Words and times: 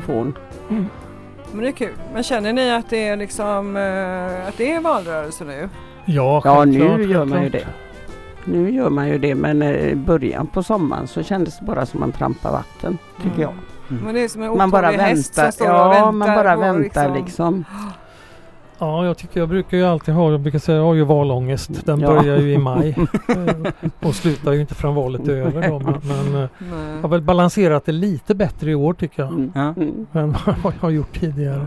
telefon. 0.00 0.38
Men 1.52 1.62
det 1.62 1.68
är 1.68 1.72
kul. 1.72 1.94
Men 2.14 2.22
känner 2.22 2.52
ni 2.52 2.70
att 2.72 2.90
det 2.90 3.08
är 3.08 3.16
liksom 3.16 3.76
eh, 3.76 4.48
att 4.48 4.56
det 4.56 4.72
är 4.72 4.80
valrörelse 4.80 5.44
nu? 5.44 5.68
Ja, 6.04 6.42
Ja, 6.44 6.64
nu 6.64 7.04
gör 7.04 7.24
man 7.24 7.42
ju 7.42 7.48
det. 7.48 7.66
Nu 8.44 8.70
gör 8.70 8.90
man 8.90 9.08
ju 9.08 9.18
det 9.18 9.34
men 9.34 9.62
eh, 9.62 9.88
i 9.88 9.94
början 9.94 10.46
på 10.46 10.62
sommaren 10.62 11.06
så 11.08 11.22
kändes 11.22 11.58
det 11.58 11.64
bara 11.64 11.86
som 11.86 12.00
man 12.00 12.12
trampar 12.12 12.52
vatten 12.52 12.98
tycker 13.22 13.42
jag. 13.42 13.52
Men 13.88 14.14
det 14.14 14.20
är 14.24 14.28
som 14.28 14.42
en 14.42 14.56
Man 14.56 14.70
bara 14.70 14.86
häst 14.90 15.34
som 15.34 15.42
väntar. 15.42 15.50
står 15.50 15.66
och 15.66 15.74
Ja, 15.74 15.88
väntar 15.88 16.12
man 16.12 16.34
bara 16.34 16.56
väntar 16.56 17.14
liksom. 17.14 17.64
Ja, 18.78 19.04
jag 19.06 19.18
tycker 19.18 19.40
jag 19.40 19.48
brukar 19.48 19.76
ju 19.76 19.84
alltid 19.84 20.14
ha, 20.14 20.30
jag 20.30 20.40
brukar 20.40 20.58
säga 20.58 20.78
jag 20.78 20.84
har 20.84 20.94
ju 20.94 21.04
valångest. 21.04 21.86
Den 21.86 22.00
Ja. 22.00 22.08
börjar 22.08 22.38
ju 22.38 22.52
i 22.52 22.58
maj 22.58 22.96
och 24.02 24.14
slutar 24.14 24.52
ju 24.52 24.60
inte 24.60 24.74
förrän 24.74 24.94
valet 24.94 25.28
är 25.28 25.32
över 25.36 25.68
då. 25.68 25.78
Men, 25.78 25.94
men 26.02 26.42
eh, 26.42 26.48
jag 26.94 27.02
har 27.02 27.08
väl 27.08 27.22
balanserat 27.22 27.84
det 27.84 27.92
lite 27.92 28.34
bättre 28.34 28.70
i 28.70 28.74
år 28.74 28.92
tycker 28.94 29.22
jag. 29.22 29.32
Mm. 29.32 29.52
Ja. 29.54 29.60
Mm. 29.76 30.06
Än 30.12 30.36
vad 30.62 30.74
jag 30.74 30.80
har 30.80 30.90
gjort 30.90 31.20
tidigare. 31.20 31.66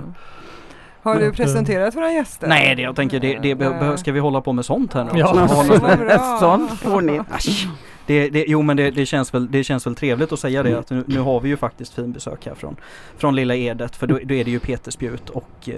Har 1.04 1.16
du 1.16 1.26
eh, 1.26 1.32
presenterat 1.34 1.96
våra 1.96 2.12
gäster? 2.12 2.48
Nej, 2.48 2.76
det 2.76 2.82
jag 2.82 2.96
tänker 2.96 3.20
det, 3.20 3.40
det 3.42 3.56
be- 3.56 3.98
ska 3.98 4.12
vi 4.12 4.20
hålla 4.20 4.42
på 4.42 4.54
med 4.54 4.66
sånt 4.66 4.94
här 4.94 5.04
nu? 5.04 5.20
Ja. 5.20 5.48
Ja. 6.10 6.38
Sånt 6.40 6.72
får 6.72 7.02
ni. 7.02 7.22
Det, 8.10 8.30
det, 8.30 8.46
jo 8.48 8.62
men 8.62 8.78
det, 8.78 8.92
det, 8.92 9.06
känns 9.06 9.34
väl, 9.34 9.52
det 9.52 9.64
känns 9.64 9.88
väl 9.88 9.96
trevligt 9.96 10.32
att 10.32 10.40
säga 10.40 10.64
det 10.64 10.70
Mm. 10.70 10.80
att 10.80 10.90
nu, 10.90 11.04
nu 11.08 11.20
har 11.20 11.40
vi 11.40 11.50
ju 11.50 11.58
faktiskt 11.58 11.94
fin 11.94 12.12
besök 12.12 12.46
här 12.46 12.56
från, 12.56 12.76
från 13.18 13.36
Lilla 13.36 13.56
Edet 13.56 13.96
för 13.96 14.08
då, 14.08 14.20
då 14.24 14.34
är 14.34 14.44
det 14.46 14.52
ju 14.52 14.60
Peter 14.60 14.92
Spjut 14.92 15.30
och 15.30 15.50
eh, 15.70 15.74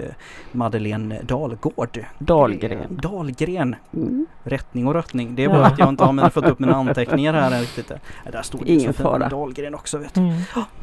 Madeleine 0.52 1.20
Dalgård. 1.22 2.04
Dahlgren. 2.18 2.78
Dalgren, 3.02 3.76
Mm. 3.94 4.26
rättning 4.44 4.86
och 4.86 4.94
röttning. 4.94 5.34
Det 5.34 5.44
är 5.44 5.48
bara 5.48 5.66
att 5.66 5.78
jag 5.78 5.88
inte 5.88 6.04
har 6.04 6.30
fått 6.30 6.44
upp 6.46 6.58
mina 6.58 6.74
anteckningar 6.74 7.32
här 7.34 7.60
riktigt. 7.60 7.92
Där 8.32 8.42
stod 8.42 8.60
det 8.66 8.72
Ingen 8.72 8.92
så 8.92 9.02
fara. 9.02 9.28
Dalgren 9.28 9.74
också 9.74 9.98
vet 9.98 10.14
du. 10.14 10.20
Mm. 10.20 10.32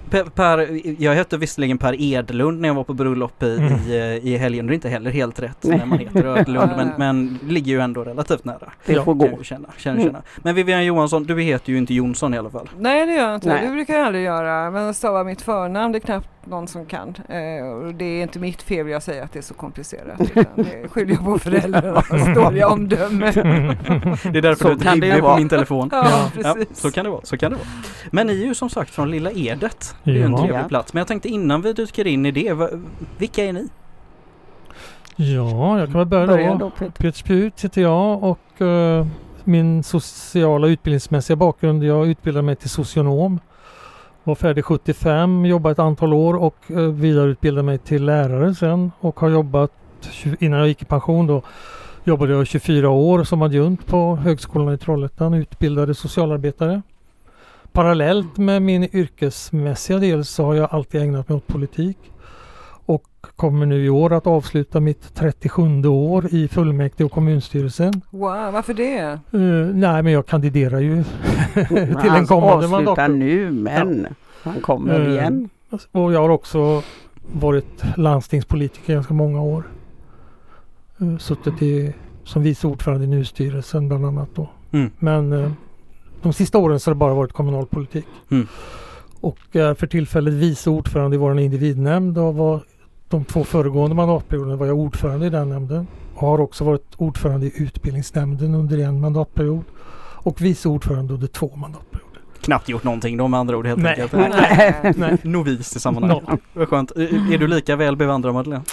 Per, 0.09 0.23
per, 0.23 0.79
jag 1.03 1.13
hette 1.15 1.37
visserligen 1.37 1.77
Per 1.77 2.01
Edlund 2.01 2.61
när 2.61 2.69
jag 2.69 2.75
var 2.75 2.83
på 2.83 2.93
bröllop 2.93 3.43
i, 3.43 3.57
Mm. 3.57 3.73
i, 3.73 3.97
eh, 3.97 4.27
i 4.33 4.37
helgen. 4.37 4.67
Det 4.67 4.71
är 4.73 4.75
inte 4.75 4.89
heller 4.89 5.11
helt 5.11 5.39
rätt 5.39 5.57
Nej. 5.61 5.77
när 5.77 5.85
man 5.85 5.99
heter 5.99 6.25
Ödlund 6.25 6.71
men, 6.77 6.91
men 6.97 7.39
ligger 7.47 7.71
ju 7.71 7.79
ändå 7.79 8.03
relativt 8.03 8.45
nära. 8.45 8.71
Det 8.85 9.03
får 9.03 9.13
gå. 9.13 9.25
ju 9.37 9.43
känna, 9.43 9.67
känna, 9.77 9.95
Mm. 9.95 10.07
känna. 10.07 10.21
Men 10.37 10.55
Vivian 10.55 10.85
Johansson, 10.85 11.23
du 11.23 11.33
heter 11.43 11.71
ju 11.71 11.77
inte 11.77 11.93
Jonsson 11.93 12.33
i 12.33 12.37
alla 12.37 12.49
fall. 12.49 12.69
Nej 12.79 13.05
det 13.05 13.13
gör 13.13 13.25
jag 13.25 13.35
inte. 13.35 13.47
Nej. 13.49 13.65
Det 13.65 13.71
brukar 13.71 13.93
jag 13.97 14.05
aldrig 14.05 14.23
göra. 14.23 14.71
Men 14.71 14.89
att 14.89 14.95
stava 14.95 15.23
mitt 15.23 15.41
förnamn 15.41 15.91
det 15.91 15.97
är 15.97 15.99
knappt 15.99 16.29
någon 16.45 16.67
som 16.67 16.85
kan. 16.85 17.15
Eh, 17.29 17.67
och 17.67 17.93
det 17.93 18.05
är 18.05 18.21
inte 18.23 18.39
mitt 18.39 18.61
fel 18.61 18.87
jag 18.87 19.03
säger 19.03 19.23
att 19.23 19.33
det 19.33 19.39
är 19.39 19.43
så 19.43 19.53
komplicerat. 19.53 20.21
Utan 20.35 20.45
det 20.55 20.87
skyller 20.91 21.13
jag 21.13 21.25
på 21.25 21.39
föräldrarnas 21.39 22.35
dåliga 22.35 22.67
omdöme. 22.67 23.31
Det 24.31 24.37
är 24.37 24.41
därför 24.41 24.55
Så 24.63 24.67
du 24.67 24.73
inte 24.73 24.85
kan 24.85 24.99
det 24.99 25.21
på 25.21 25.37
min 25.37 25.49
telefon. 25.49 25.89
Ja, 25.91 26.05
Ja. 26.09 26.29
Ja, 26.43 26.53
precis. 26.55 26.77
så 26.79 26.91
kan 26.91 27.03
det 27.05 27.11
vara, 27.11 27.21
så 27.23 27.37
kan 27.37 27.51
det 27.51 27.57
vara. 27.57 27.67
Men 28.11 28.27
ni 28.27 28.41
är 28.41 28.45
ju 28.45 28.55
som 28.55 28.69
sagt 28.69 28.89
från 28.91 29.11
Lilla 29.11 29.31
Edet. 29.31 29.95
Det 30.03 30.11
är 30.11 30.15
ju 30.15 30.23
en 30.23 30.37
trevlig 30.37 30.55
Ja. 30.59 30.67
plats. 30.67 30.93
Men 30.93 30.99
jag 31.01 31.07
tänkte 31.07 31.29
innan 31.29 31.61
vi 31.61 31.73
dyker 31.73 32.07
in 32.07 32.25
i 32.25 32.31
det, 32.31 32.57
vilka 33.17 33.43
är 33.45 33.53
ni? 33.53 33.67
Ja, 35.15 35.79
jag 35.79 35.87
kan 35.87 35.97
väl 35.97 36.05
börja, 36.07 36.27
Börja 36.27 36.51
då. 36.55 36.57
då 36.57 36.69
Peter. 36.69 37.11
Spjut 37.11 37.61
heter 37.65 37.81
jag 37.81 38.23
och 38.23 38.61
eh, 38.61 39.05
min 39.43 39.83
sociala 39.83 40.67
utbildningsmässiga 40.67 41.35
bakgrund. 41.35 41.83
Jag 41.83 42.07
utbildade 42.07 42.45
mig 42.45 42.55
till 42.55 42.69
socionom. 42.69 43.39
Var 44.23 44.35
färdig 44.35 44.65
75, 44.65 45.45
jobbade 45.45 45.71
ett 45.71 45.79
antal 45.79 46.13
år 46.13 46.33
och 46.33 46.55
eh, 46.67 46.77
vidareutbildade 46.77 47.63
mig 47.63 47.77
till 47.77 48.05
lärare 48.05 48.55
sen 48.55 48.91
och 48.99 49.19
har 49.19 49.29
jobbat, 49.29 49.71
innan 50.39 50.59
jag 50.59 50.67
gick 50.67 50.81
i 50.81 50.85
pension 50.85 51.27
då, 51.27 51.41
jobbade 52.03 52.33
jag 52.33 52.47
24 52.47 52.89
år 52.89 53.23
som 53.23 53.41
adjunkt 53.41 53.87
på 53.87 54.15
Högskolan 54.15 54.73
i 54.73 54.77
Trollhättan, 54.77 55.33
utbildade 55.33 55.95
socialarbetare. 55.95 56.81
Parallellt 57.71 58.37
med 58.37 58.61
min 58.61 58.83
yrkesmässiga 58.83 59.97
del 59.97 60.25
så 60.25 60.45
har 60.45 60.55
jag 60.55 60.67
alltid 60.71 61.01
ägnat 61.01 61.29
mig 61.29 61.35
åt 61.35 61.47
politik 61.47 61.97
och 62.89 63.03
kommer 63.35 63.65
nu 63.65 63.85
i 63.85 63.89
år 63.89 64.13
att 64.13 64.27
avsluta 64.27 64.79
mitt 64.79 65.15
37 65.15 65.87
år 65.87 66.33
i 66.33 66.47
fullmäktige 66.47 67.05
och 67.05 67.11
kommunstyrelsen. 67.11 68.01
Wow, 68.09 68.51
varför 68.53 68.73
det? 68.73 68.99
Eh, 68.99 69.75
nej, 69.75 70.03
men 70.03 70.13
jag 70.13 70.25
kandiderar 70.25 70.79
ju 70.79 71.03
till 71.53 71.77
en 71.77 72.09
Han 72.09 72.27
kommande 72.27 72.65
avslutar 72.65 72.69
mandatperiod. 72.69 73.17
nu 73.19 73.51
men 73.51 74.07
han 74.43 74.61
kommer 74.61 74.99
Eh, 74.99 75.11
igen. 75.11 75.49
Och 75.91 76.13
jag 76.13 76.21
har 76.21 76.29
också 76.29 76.83
varit 77.31 77.83
landstingspolitiker 77.97 78.93
ganska 78.93 79.13
många 79.13 79.41
år. 79.41 79.63
Eh, 81.01 81.17
Suttit 81.17 81.61
i, 81.61 81.93
som 82.23 82.41
vice 82.43 82.67
ordförande 82.67 83.05
i 83.05 83.07
NU-styrelsen 83.07 83.87
bland 83.87 84.05
annat 84.05 84.29
då. 84.35 84.49
Mm. 84.71 84.91
Men 84.99 85.33
eh, 85.33 85.51
de 86.21 86.33
sista 86.33 86.57
åren 86.57 86.79
så 86.79 86.89
har 86.89 86.95
det 86.95 86.99
bara 86.99 87.13
varit 87.13 87.33
kommunalpolitik. 87.33 88.07
Mm. 88.31 88.47
Och 89.21 89.39
är 89.51 89.73
för 89.73 89.87
tillfället 89.87 90.33
vice 90.33 90.69
ordförande 90.69 91.15
i 91.15 91.19
vår 91.19 91.39
individnämnd 91.39 92.17
och 92.17 92.35
var 92.35 92.61
de 93.09 93.25
två 93.25 93.43
föregående 93.43 93.95
mandatperioderna 93.95 94.55
var 94.55 94.65
jag 94.65 94.77
ordförande 94.77 95.25
i 95.25 95.29
den 95.29 95.49
nämnden. 95.49 95.87
Och 96.15 96.27
har 96.27 96.41
också 96.41 96.63
varit 96.63 96.95
ordförande 96.97 97.45
i 97.45 97.51
utbildningsnämnden 97.55 98.55
under 98.55 98.77
en 98.77 98.99
mandatperiod. 99.01 99.63
Och 100.21 100.41
vice 100.41 100.69
ordförande 100.69 101.13
under 101.13 101.27
två 101.27 101.55
mandatperioder. 101.55 102.21
Knappt 102.41 102.69
gjort 102.69 102.83
någonting 102.83 103.17
då 103.17 103.27
med 103.27 103.39
andra 103.39 103.57
ord 103.57 103.67
helt 103.67 103.81
Nej. 103.81 104.01
enkelt. 104.01 104.29
Nej. 104.31 104.93
Nej. 104.97 105.17
Novis 105.23 105.75
i 105.75 105.79
sammanhanget. 105.79 106.39
Vad 106.53 106.67
skönt. 106.67 106.91
Är 107.31 107.37
du 107.37 107.47
lika 107.47 107.75
väl 107.75 107.95
bevandrad 107.95 108.33
Madeleine? 108.33 108.63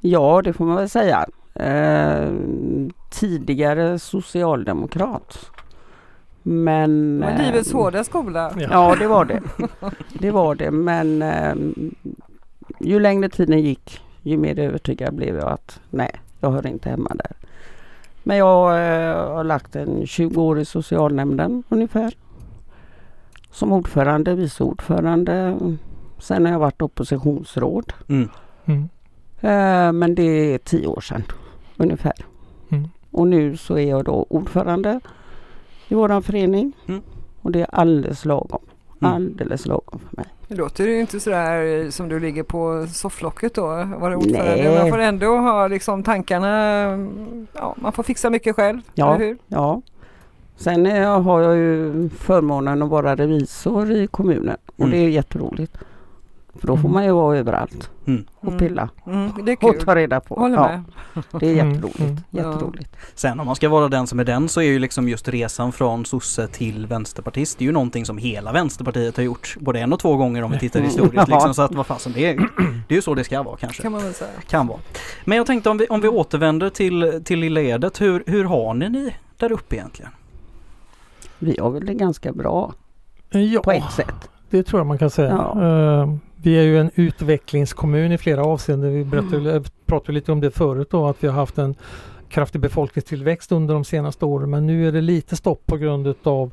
Ja 0.00 0.42
det 0.44 0.52
får 0.52 0.64
man 0.64 0.76
väl 0.76 0.88
säga. 0.88 1.26
Eh, 1.54 2.32
tidigare 3.10 3.98
socialdemokrat. 3.98 5.50
Men... 6.42 7.20
Det 7.20 7.26
var 7.26 7.32
eh, 7.32 7.46
livets 7.46 7.72
hårda 7.72 8.04
skola. 8.04 8.52
Ja. 8.56 8.68
Ja 8.70 8.96
det 8.98 9.06
var 9.06 9.24
det. 9.24 9.40
Det 10.18 10.30
var 10.30 10.54
det 10.54 10.70
men 10.70 11.22
eh, 11.22 11.54
ju 12.80 13.00
längre 13.00 13.28
tiden 13.28 13.60
gick 13.60 14.00
ju 14.22 14.36
mer 14.36 14.58
övertygad 14.58 15.14
blev 15.14 15.36
jag 15.36 15.48
att 15.48 15.80
nej, 15.90 16.10
jag 16.40 16.50
hör 16.50 16.66
inte 16.66 16.90
hemma 16.90 17.10
där. 17.14 17.36
Men 18.22 18.36
jag 18.36 18.70
eh, 18.70 19.34
har 19.34 19.44
lagt 19.44 19.76
en 19.76 20.06
20 20.06 20.42
år 20.42 20.60
i 20.60 20.64
socialnämnden 20.64 21.62
ungefär. 21.68 22.14
Som 23.50 23.72
ordförande, 23.72 24.34
vice 24.34 24.64
ordförande. 24.64 25.58
Sen 26.18 26.44
har 26.44 26.52
jag 26.52 26.58
varit 26.58 26.82
oppositionsråd. 26.82 27.92
Mm. 28.08 28.28
Mm. 28.64 28.88
Eh, 29.40 29.92
men 29.92 30.14
det 30.14 30.22
är 30.22 30.58
tio 30.58 30.86
år 30.86 31.00
sedan 31.00 31.22
ungefär. 31.76 32.24
Mm. 32.68 32.88
Och 33.10 33.26
nu 33.26 33.56
så 33.56 33.78
är 33.78 33.88
jag 33.88 34.04
då 34.04 34.26
ordförande 34.28 35.00
i 35.88 35.94
våran 35.94 36.22
förening. 36.22 36.72
Mm. 36.88 37.02
Och 37.42 37.52
det 37.52 37.60
är 37.60 37.74
alldeles 37.74 38.24
lagom. 38.24 38.62
Mm. 39.00 39.14
Alldeles 39.14 39.66
lagom 39.66 40.00
för 40.10 40.16
mig. 40.16 40.26
Det 40.48 40.54
låter 40.54 40.84
ju 40.86 41.00
inte 41.00 41.20
sådär 41.20 41.84
eh, 41.84 41.90
som 41.90 42.08
du 42.08 42.20
ligger 42.20 42.42
på 42.42 42.86
sofflocket 42.92 43.54
då, 43.54 43.66
vara 43.98 44.16
ordförande. 44.16 44.62
Nej. 44.64 44.78
Man 44.78 44.88
får 44.90 44.98
ändå 44.98 45.26
ha 45.36 45.68
liksom 45.68 46.02
tankarna, 46.02 46.84
ja 47.52 47.74
man 47.78 47.92
får 47.92 48.02
fixa 48.02 48.30
mycket 48.30 48.56
själv, 48.56 48.80
Ja. 48.94 49.14
eller 49.14 49.24
hur? 49.26 49.36
Ja. 49.48 49.82
Sen 50.56 50.86
eh, 50.86 51.22
har 51.22 51.40
jag 51.40 51.56
ju 51.56 52.08
förmånen 52.08 52.82
att 52.82 52.88
vara 52.88 53.14
revisor 53.16 53.90
i 53.90 54.06
kommunen 54.06 54.56
och 54.76 54.84
Mm. 54.84 54.90
det 54.90 54.96
är 55.04 55.08
jätteroligt. 55.08 55.78
För 56.58 56.66
då 56.66 56.76
får 56.76 56.80
Mm. 56.80 56.92
man 56.92 57.04
ju 57.04 57.12
vara 57.12 57.38
överallt 57.38 57.90
Mm. 58.06 58.24
och 58.40 58.46
Mm. 58.48 58.58
pilla 58.58 58.88
Mm, 59.06 59.32
det 59.44 59.52
är 59.52 59.64
och 59.66 59.74
kul. 59.74 59.84
ta 59.84 59.94
reda 59.94 60.20
på. 60.20 60.34
Håller 60.34 60.54
Ja, 60.56 60.68
med. 60.68 60.82
det 61.40 61.46
är 61.46 61.60
Mm, 61.62 61.72
jätteroligt. 61.74 62.00
mm. 62.00 62.16
jätteroligt. 62.30 62.96
Sen 63.14 63.40
om 63.40 63.46
man 63.46 63.56
ska 63.56 63.68
vara 63.68 63.88
den 63.88 64.06
som 64.06 64.20
är 64.20 64.24
den 64.24 64.48
så 64.48 64.60
är 64.60 64.64
ju 64.64 64.78
liksom 64.78 65.08
just 65.08 65.28
resan 65.28 65.72
från 65.72 66.04
sosse 66.04 66.46
till 66.48 66.86
vänsterpartist. 66.86 67.58
Det 67.58 67.64
är 67.64 67.66
ju 67.66 67.72
någonting 67.72 68.04
som 68.06 68.18
hela 68.18 68.52
Vänsterpartiet 68.52 69.16
har 69.16 69.24
gjort 69.24 69.56
både 69.60 69.80
en 69.80 69.92
och 69.92 69.98
två 70.00 70.16
gånger 70.16 70.42
om 70.42 70.50
vi 70.50 70.58
tittar 70.58 70.80
historiskt. 70.84 71.14
Ja. 71.28 71.34
Liksom, 71.34 71.54
så 71.54 71.62
att 71.62 71.74
vad 71.74 71.86
fasen, 71.86 72.12
det 72.12 72.26
är, 72.26 72.36
det 72.88 72.94
är 72.94 72.96
ju 72.96 73.02
så 73.02 73.14
det 73.14 73.24
ska 73.24 73.42
vara 73.42 73.56
kanske. 73.56 73.82
Kan 73.82 73.92
man 73.92 74.02
väl 74.02 74.14
säga. 74.14 74.30
Kan 74.48 74.66
vara. 74.66 74.78
Men 75.24 75.38
jag 75.38 75.46
tänkte 75.46 75.70
om 75.70 75.78
vi, 75.78 75.86
om 75.86 76.00
vi 76.00 76.08
återvänder 76.08 76.70
till, 76.70 77.22
till 77.24 77.38
Lilla 77.38 77.60
Edet. 77.60 78.00
Hur, 78.00 78.24
hur 78.26 78.44
har 78.44 78.74
ni 78.74 78.88
ni 78.88 79.14
där 79.36 79.52
uppe 79.52 79.76
egentligen? 79.76 80.10
Vi 81.38 81.58
har 81.60 81.70
väl 81.70 81.86
det 81.86 81.94
ganska 81.94 82.32
bra 82.32 82.72
Ja, 83.30 83.60
på 83.62 83.72
ett 83.72 83.92
sätt. 83.92 84.30
det 84.50 84.62
tror 84.62 84.80
jag 84.80 84.86
man 84.86 84.98
kan 84.98 85.10
säga. 85.10 85.28
Ja. 85.54 85.62
Eh, 86.02 86.14
vi 86.42 86.58
är 86.58 86.62
ju 86.62 86.80
en 86.80 86.90
utvecklingskommun 86.94 88.12
i 88.12 88.18
flera 88.18 88.44
avseenden. 88.44 88.92
Vi 88.94 89.04
berättade, 89.04 89.36
Mm. 89.36 89.46
jag 89.52 89.66
pratade 89.86 90.12
lite 90.12 90.32
om 90.32 90.40
det 90.40 90.50
förut 90.50 90.88
då, 90.90 91.06
att 91.06 91.16
vi 91.24 91.28
har 91.28 91.34
haft 91.34 91.58
en 91.58 91.74
kraftig 92.28 92.60
befolkningstillväxt 92.60 93.52
under 93.52 93.74
de 93.74 93.84
senaste 93.84 94.24
åren. 94.24 94.50
Men 94.50 94.66
nu 94.66 94.88
är 94.88 94.92
det 94.92 95.00
lite 95.00 95.36
stopp 95.36 95.66
på 95.66 95.76
grund 95.76 96.14
av 96.22 96.52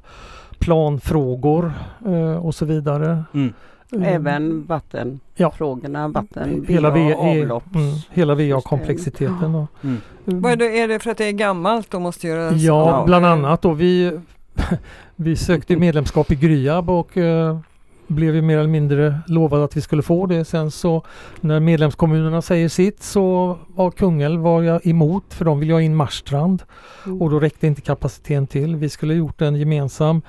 planfrågor 0.60 1.74
eh, 2.06 2.46
och 2.46 2.56
så 2.56 2.66
vidare. 2.66 3.24
Mm. 3.34 3.54
Eh, 3.96 4.14
Även 4.14 4.66
vattenfrågorna, 4.66 6.08
vatten, 6.08 6.66
hela, 6.68 6.90
VA, 6.90 7.16
avlopps. 7.16 7.76
mm, 7.76 7.94
hela 8.12 8.36
VA-komplexiteten. 8.36 9.52
Då. 9.54 9.68
Mm. 9.84 9.98
Vad 10.26 10.52
är, 10.52 10.56
det, 10.56 10.80
är 10.80 10.88
det 10.88 11.00
för 11.00 11.12
att 11.12 11.18
det 11.18 11.26
är 11.26 11.32
gammalt 11.32 11.94
och 11.94 12.02
måste 12.02 12.28
göras 12.28 12.54
Ja, 12.62 13.04
bland 13.06 13.26
annat. 13.26 13.66
Och 13.66 13.82
vi, 13.82 14.20
vi 15.16 15.36
sökte 15.36 15.76
medlemskap 15.78 16.32
i 16.32 16.36
Gryab 16.36 16.90
och 16.90 17.18
eh, 17.18 17.58
blev 18.08 18.34
vi 18.34 18.42
mer 18.42 18.58
eller 18.58 18.70
mindre 18.70 19.20
lovade 19.28 19.64
att 19.64 19.78
vi 19.78 19.82
skulle 19.82 20.02
få 20.02 20.26
det. 20.26 20.46
Sen 20.46 20.72
så 20.72 21.04
när 21.42 21.60
medlemskommunerna 21.60 22.42
säger 22.42 22.70
sitt 22.70 23.04
så 23.04 23.58
var 23.68 23.92
Kungälv 23.92 24.42
var 24.42 24.62
jag 24.62 24.88
emot 24.88 25.34
för 25.34 25.46
de 25.46 25.60
vill 25.60 25.72
ha 25.72 25.82
in 25.82 25.96
Marstrand 25.96 26.64
Mm. 27.06 27.22
och 27.22 27.30
då 27.30 27.40
räckte 27.40 27.68
inte 27.68 27.82
kapaciteten 27.82 28.48
till. 28.48 28.76
Vi 28.76 28.90
skulle 28.90 29.14
gjort 29.14 29.42
en 29.42 29.56
gemensam 29.56 30.22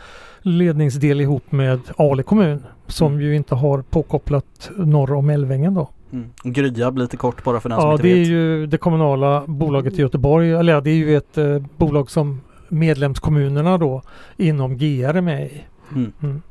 ledningsdel 0.43 1.21
ihop 1.21 1.53
med 1.53 1.81
Ale 1.97 2.23
kommun 2.23 2.63
som 2.87 3.13
Mm. 3.13 3.21
ju 3.25 3.37
inte 3.37 3.55
har 3.55 3.83
påkopplat 3.83 4.71
norr 4.77 5.13
om 5.13 5.31
Älvängen 5.31 5.75
då. 5.75 5.89
Mm. 6.13 6.27
Grya 6.45 6.91
lite 6.91 7.17
kort 7.17 7.45
bara 7.45 7.61
för 7.61 7.69
den 7.69 7.81
som 7.81 7.89
Ja, 7.89 7.93
inte 7.93 8.03
det 8.03 8.13
är 8.13 8.19
vet. 8.19 8.29
ju 8.29 8.67
det 8.67 8.79
kommunala 8.79 9.43
bolaget 9.47 9.99
i 9.99 10.01
Göteborg. 10.01 10.53
Eller 10.53 10.73
ja, 10.73 10.81
det 10.81 10.91
är 10.91 10.95
ju 10.95 11.17
ett 11.17 11.39
eh, 11.39 11.63
bolag 11.77 12.11
som 12.11 12.41
medlemskommunerna 12.69 13.79
då 13.79 14.03
inom 14.37 14.77
GR 14.79 15.17
är 15.17 15.21
med 15.21 15.47
i. 15.47 15.65
Mm. 15.95 16.43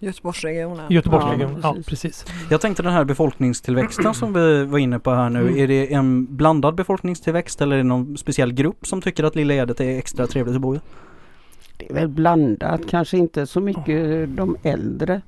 Göteborgsregionen. 0.00 0.92
Göteborgsregionen. 0.92 1.60
Ja, 1.62 1.68
Ja, 1.76 1.82
precis. 1.86 1.86
precis. 1.86 2.24
Jag 2.50 2.60
tänkte 2.60 2.82
den 2.82 2.92
här 2.92 3.04
befolkningstillväxten 3.04 4.14
som 4.14 4.32
vi 4.32 4.64
var 4.64 4.78
inne 4.78 4.98
på 4.98 5.10
här 5.10 5.30
nu. 5.30 5.40
Mm. 5.40 5.58
Är 5.58 5.68
det 5.68 5.92
en 5.92 6.36
blandad 6.36 6.74
befolkningstillväxt 6.74 7.62
eller 7.62 7.76
är 7.76 7.78
det 7.78 7.88
någon 7.88 8.16
speciell 8.18 8.52
grupp 8.52 8.86
som 8.86 9.02
tycker 9.02 9.24
att 9.24 9.36
Lilla 9.36 9.54
Edet 9.54 9.80
är 9.80 9.98
extra 9.98 10.26
trevligt 10.26 10.54
att 10.54 10.60
bo 10.60 10.74
i? 10.74 10.80
Det 11.76 11.90
är 11.90 11.94
väl 11.94 12.08
blandat, 12.08 12.80
kanske 12.90 13.18
inte 13.18 13.46
så 13.46 13.60
mycket 13.60 14.36
de 14.36 14.56
äldre. 14.62 15.20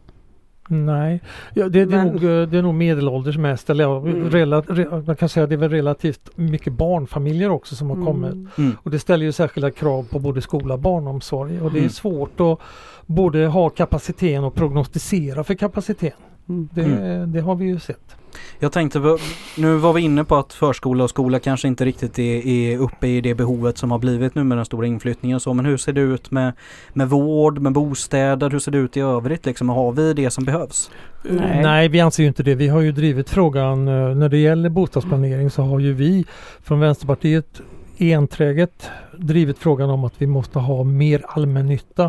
Nej, 0.70 1.20
ja, 1.54 1.68
det, 1.68 1.84
det, 1.84 1.96
är 1.96 2.04
Men- 2.04 2.06
nog, 2.06 2.24
eh, 2.24 2.48
det 2.48 2.58
är 2.58 2.62
nog 2.62 2.74
medelålders 2.74 3.38
mest. 3.38 3.70
Eller, 3.70 3.98
Mm. 3.98 4.30
rela, 4.30 4.60
re, 4.60 5.02
man 5.06 5.16
kan 5.16 5.28
säga 5.28 5.44
att 5.44 5.50
det 5.50 5.54
är 5.54 5.56
väl 5.56 5.70
relativt 5.70 6.30
mycket 6.34 6.72
barnfamiljer 6.72 7.50
också 7.50 7.76
som 7.76 7.90
har 7.90 8.04
kommit. 8.06 8.32
Mm. 8.32 8.48
Mm. 8.58 8.76
Och 8.82 8.90
det 8.90 8.98
ställer 8.98 9.24
ju 9.26 9.32
särskilda 9.32 9.70
krav 9.70 10.06
på 10.10 10.18
både 10.18 10.40
skola 10.40 10.74
och 10.74 10.80
barnomsorg. 10.80 11.60
Och 11.60 11.70
det 11.72 11.78
är 11.78 11.80
Mm. 11.80 11.90
svårt 11.90 12.40
att 12.40 12.58
både 13.06 13.46
ha 13.46 13.68
kapaciteten 13.70 14.44
och 14.44 14.54
prognostisera 14.54 15.44
för 15.44 15.54
kapaciteten. 15.54 16.20
Det, 16.48 16.82
Mm. 16.82 17.32
det 17.32 17.40
har 17.40 17.54
vi 17.54 17.64
ju 17.64 17.78
sett. 17.78 18.16
Jag 18.58 18.72
tänkte, 18.72 19.16
nu 19.56 19.76
var 19.76 19.92
vi 19.92 20.00
inne 20.00 20.24
på 20.24 20.36
att 20.36 20.52
förskola 20.52 21.04
och 21.04 21.10
skola 21.10 21.38
kanske 21.38 21.68
inte 21.68 21.84
riktigt 21.84 22.18
är, 22.18 22.46
är 22.46 22.78
uppe 22.78 23.06
i 23.06 23.20
det 23.20 23.34
behovet 23.34 23.78
som 23.78 23.90
har 23.90 23.98
blivit 23.98 24.34
nu 24.34 24.44
med 24.44 24.58
den 24.58 24.64
stora 24.64 24.86
inflyttningen 24.86 25.36
och 25.36 25.42
så. 25.42 25.54
Men 25.54 25.64
hur 25.66 25.76
ser 25.76 25.92
det 25.92 26.00
ut 26.00 26.30
med, 26.30 26.52
med 26.92 27.08
vård, 27.08 27.58
med 27.58 27.72
bostäder? 27.72 28.50
Hur 28.50 28.58
ser 28.58 28.72
det 28.72 28.78
ut 28.78 28.96
i 28.96 29.00
övrigt 29.00 29.46
liksom? 29.46 29.68
Har 29.68 29.92
vi 29.92 30.14
det 30.14 30.30
som 30.30 30.44
behövs? 30.44 30.90
Nej. 31.22 31.62
Nej, 31.62 31.88
vi 31.88 32.00
anser 32.00 32.22
ju 32.22 32.28
inte 32.28 32.42
det. 32.42 32.54
Vi 32.54 32.68
har 32.68 32.80
ju 32.80 32.92
drivit 32.92 33.30
frågan 33.30 33.88
eh, 33.88 34.14
när 34.14 34.28
det 34.28 34.38
gäller 34.38 34.68
bostadsplanering 34.68 35.50
så 35.50 35.62
har 35.62 35.78
ju 35.80 35.92
vi 35.92 36.24
från 36.62 36.80
Vänsterpartiet 36.80 37.60
enträget 38.00 38.90
drivit 39.16 39.58
frågan 39.58 39.90
om 39.90 40.04
att 40.04 40.14
vi 40.18 40.26
måste 40.26 40.58
ha 40.58 40.84
mer 40.84 41.24
allmännytta. 41.28 42.04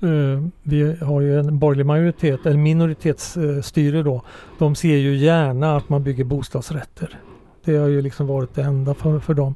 Eh, 0.00 0.46
vi 0.62 0.96
har 1.00 1.20
ju 1.20 1.38
en 1.38 1.58
borgerlig 1.58 1.86
majoritet, 1.86 2.46
eller 2.46 2.58
minoritetsstyre 2.58 4.02
då. 4.02 4.22
De 4.58 4.74
ser 4.74 4.96
ju 4.96 5.16
gärna 5.16 5.76
att 5.76 5.88
man 5.88 6.02
bygger 6.02 6.24
bostadsrätter. 6.24 7.18
Det 7.64 7.76
har 7.76 7.88
ju 7.88 8.02
liksom 8.02 8.26
varit 8.26 8.54
det 8.54 8.62
enda 8.62 8.94
för, 8.94 9.18
för 9.18 9.34
dem. 9.34 9.54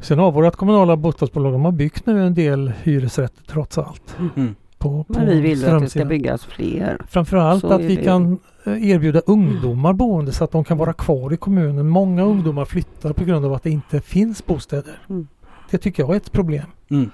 Sen 0.00 0.18
har 0.18 0.32
vårt 0.32 0.56
kommunala 0.56 0.96
bostadsbolag, 0.96 1.52
de 1.52 1.64
har 1.64 1.72
byggt 1.72 2.06
nu 2.06 2.26
en 2.26 2.34
del 2.34 2.72
hyresrätter 2.82 3.42
trots 3.46 3.78
allt. 3.78 4.16
Mm. 4.36 4.54
På, 4.84 5.04
på 5.04 5.12
Men 5.18 5.26
vi 5.28 5.40
vill 5.40 5.64
att 5.68 5.80
det 5.80 5.88
ska 5.90 6.04
byggas 6.04 6.44
fler. 6.44 6.98
Framförallt 7.08 7.60
Så 7.60 7.72
att 7.72 7.80
vi 7.80 7.96
det. 7.96 8.04
kan 8.04 8.38
eh, 8.64 8.90
erbjuda 8.90 9.20
ungdomar 9.26 9.92
boende 9.92 10.32
så 10.32 10.44
att 10.44 10.50
de 10.52 10.64
kan 10.64 10.78
vara 10.78 10.92
kvar 10.92 11.32
i 11.32 11.36
kommunen. 11.36 11.88
Många 11.88 12.22
ungdomar 12.22 12.64
flyttar 12.64 13.12
på 13.12 13.24
grund 13.24 13.44
av 13.46 13.52
att 13.52 13.62
det 13.62 13.70
inte 13.70 14.00
finns 14.00 14.46
bostäder. 14.46 14.98
Mm. 15.10 15.26
Det 15.70 15.78
tycker 15.78 16.02
jag 16.02 16.12
är 16.12 16.16
ett 16.16 16.32
problem. 16.32 16.66
Mm. 16.90 17.10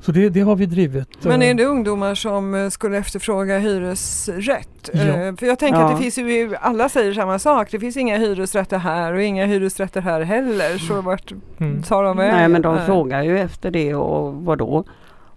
Så 0.00 0.12
det, 0.12 0.28
det 0.28 0.40
har 0.40 0.56
vi 0.56 0.66
drivit. 0.66 1.08
Men 1.24 1.42
eh, 1.42 1.48
är 1.48 1.54
det 1.54 1.64
ungdomar 1.64 2.14
som 2.14 2.54
eh, 2.54 2.68
skulle 2.68 2.98
efterfråga 2.98 3.58
hyresrätt? 3.58 4.90
Ja. 4.92 5.00
Eh, 5.00 5.34
För 5.36 5.46
jag 5.46 5.58
tänker 5.58 5.80
att 5.80 5.90
Ja. 5.90 5.96
det 5.96 6.02
finns 6.02 6.18
ju, 6.18 6.54
alla 6.60 6.88
säger 6.88 7.14
samma 7.14 7.38
sak, 7.38 7.68
det 7.70 7.78
finns 7.80 7.96
inga 7.96 8.18
hyresrätter 8.18 8.78
här 8.78 9.12
och 9.12 9.22
inga 9.22 9.46
hyresrätter 9.46 10.00
här 10.00 10.20
heller. 10.20 10.78
Så 10.78 11.00
vart 11.02 11.32
Mm. 11.58 11.82
tar 11.82 12.04
de 12.04 12.16
vägen? 12.16 12.36
Nej 12.36 12.48
men 12.48 12.62
de 12.62 12.76
Eh, 12.76 12.86
frågar 12.86 13.22
ju 13.22 13.38
efter 13.38 13.70
det 13.70 13.94
och 13.94 14.34
vad 14.34 14.58
då? 14.58 14.84